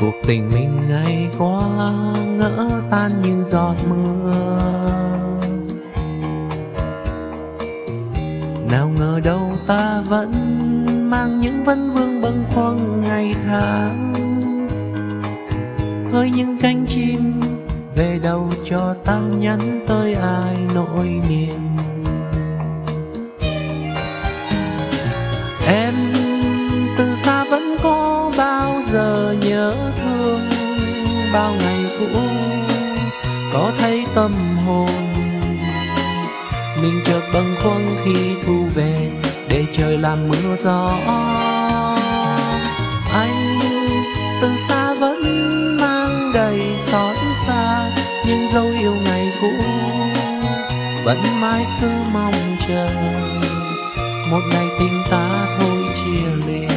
[0.00, 1.62] Cuộc tình mình ngày qua
[2.38, 4.32] ngỡ tan như giọt mưa.
[8.70, 10.32] Nào ngờ đâu ta vẫn
[11.10, 14.12] mang những vấn vương bâng khuâng ngày tháng.
[16.12, 17.40] Hơi những cánh chim
[17.96, 21.76] về đâu cho ta nhắn tới ai nỗi niềm.
[25.66, 25.94] Em
[26.98, 30.40] từ xa vẫn có bao giờ nhớ thương,
[31.32, 32.18] bao ngày cũ
[33.52, 34.32] có thấy tâm
[34.66, 34.90] hồn.
[36.82, 38.14] Mình chợt bâng khuâng khi
[38.46, 39.10] thu về
[39.48, 40.98] để trời làm mưa gió.
[48.54, 49.50] Lâu yêu ngày cũ,
[51.04, 52.88] vẫn mãi cứ mong chờ.
[54.30, 56.68] Một ngày tình ta thôi chia lìa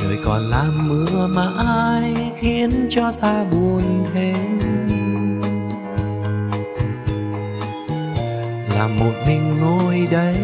[0.00, 4.60] trời còn làm mưa mãi khiến cho ta buồn thêm.
[8.76, 10.36] Làm một mình ngồi đây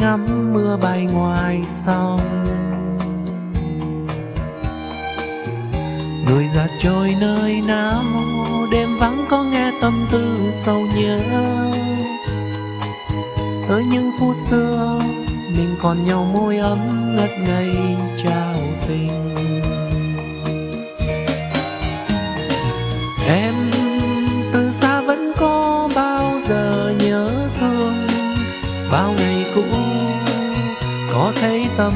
[0.00, 2.37] ngắm mưa bay ngoài sông.
[6.58, 8.04] giạt trôi nơi nào
[8.70, 11.18] đêm vắng có nghe tâm tư sâu nhớ.
[13.68, 14.98] Ở những phút xưa,
[15.56, 16.78] mình còn nhau môi ấm
[17.16, 17.76] ngất ngây
[18.24, 18.54] trao
[18.88, 19.34] tình.
[23.28, 23.54] Em
[24.52, 27.30] từ xa vẫn có bao giờ nhớ
[27.60, 27.94] thương,
[28.92, 29.64] bao ngày cũ
[31.12, 31.92] có thấy tâm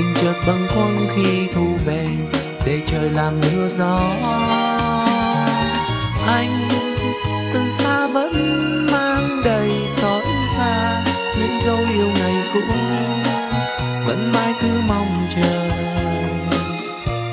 [0.00, 2.06] mình chợt bâng khuâng khi thu về
[2.66, 4.00] để trời làm mưa gió
[6.26, 6.50] anh
[7.52, 8.32] từ xa vẫn
[8.92, 10.22] mang đầy xót
[10.56, 11.04] xa,
[11.38, 12.60] những dấu yêu ngày cũ,
[14.06, 15.70] vẫn mãi cứ mong chờ.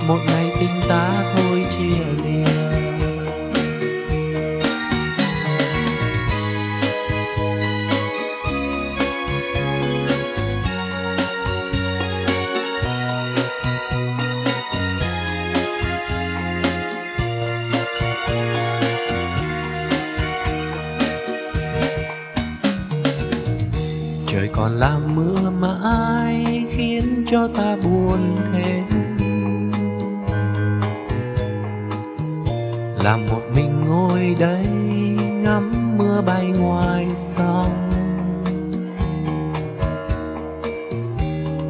[0.07, 2.86] Một ngày tình ta thôi chia lìa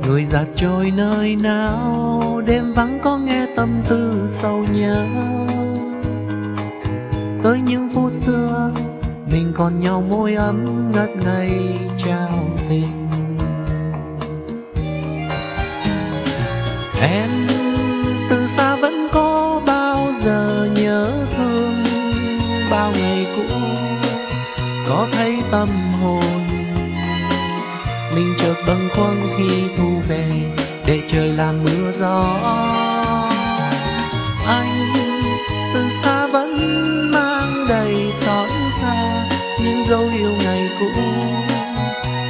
[0.07, 5.05] người già trôi nơi nào, đêm vắng có nghe tâm tư sâu nhớ.
[7.43, 8.71] Tới những phút xưa,
[9.31, 11.51] mình còn nhau môi ấm ngất ngây
[11.97, 12.29] trao
[12.69, 13.07] tình.
[17.01, 17.29] Em
[18.29, 21.73] từ xa vẫn có bao giờ nhớ thương,
[22.71, 23.55] bao ngày cũ,
[24.89, 25.69] có thấy tâm
[26.01, 26.46] hồn
[28.17, 30.29] mình chợt bâng khuâng khi thu về
[30.85, 32.39] để trời làm mưa gió.
[34.47, 34.67] Anh,
[35.73, 36.51] từ xa vẫn
[37.11, 38.49] mang đầy xót
[38.81, 39.25] xa,
[39.63, 41.01] những dấu yêu ngày cũ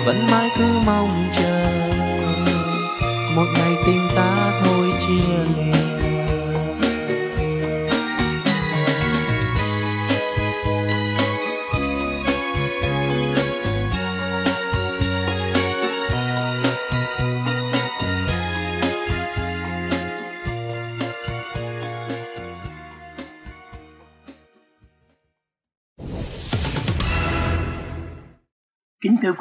[0.06, 1.66] vẫn mãi cứ mong chờ.
[3.36, 5.77] Một ngày tình ta thôi chia lìa.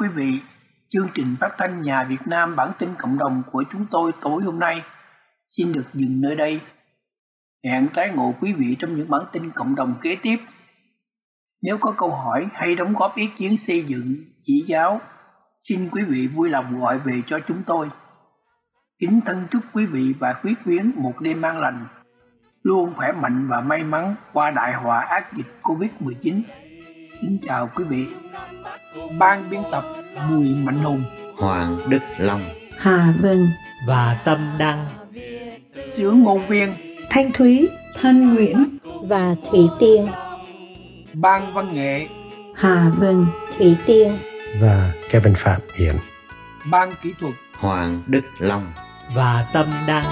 [0.07, 0.41] Quý vị,
[0.89, 4.43] chương trình phát thanh Nhà Việt Nam bản tin cộng đồng của chúng tôi tối
[4.43, 4.81] hôm nay
[5.47, 6.61] xin được dừng nơi đây.
[7.65, 10.37] Hẹn tái ngộ quý vị trong những bản tin cộng đồng kế tiếp.
[11.61, 15.01] Nếu có câu hỏi hay đóng góp ý kiến xây dựng, chỉ giáo,
[15.67, 17.89] xin quý vị vui lòng gọi về cho chúng tôi.
[18.99, 21.87] Kính thân chúc quý vị và quý quyến một đêm an lành,
[22.63, 26.41] luôn khỏe mạnh và may mắn qua đại họa ác dịch Covid-19.
[27.21, 28.05] Kính chào quý vị.
[29.19, 29.85] Ban biên tập
[30.29, 31.03] Bùi Mạnh Hùng,
[31.37, 32.43] Hoàng Đức Long.
[32.77, 33.49] Hà Vân,
[33.87, 34.87] và Tâm Đăng.
[35.93, 36.73] Sướng ngôn viên,
[37.09, 37.69] Thanh Thúy,
[38.01, 40.07] Thanh Nguyễn, và Thủy Tiên,
[41.13, 42.07] Ban văn nghệ,
[42.55, 43.25] Hà Vân,
[43.57, 44.17] Thủy Tiên,
[44.61, 45.95] và Kevin Phạm Hiển.
[46.71, 48.73] Ban kỹ thuật, Hoàng Đức Long.
[49.15, 50.05] Và Tâm Đăng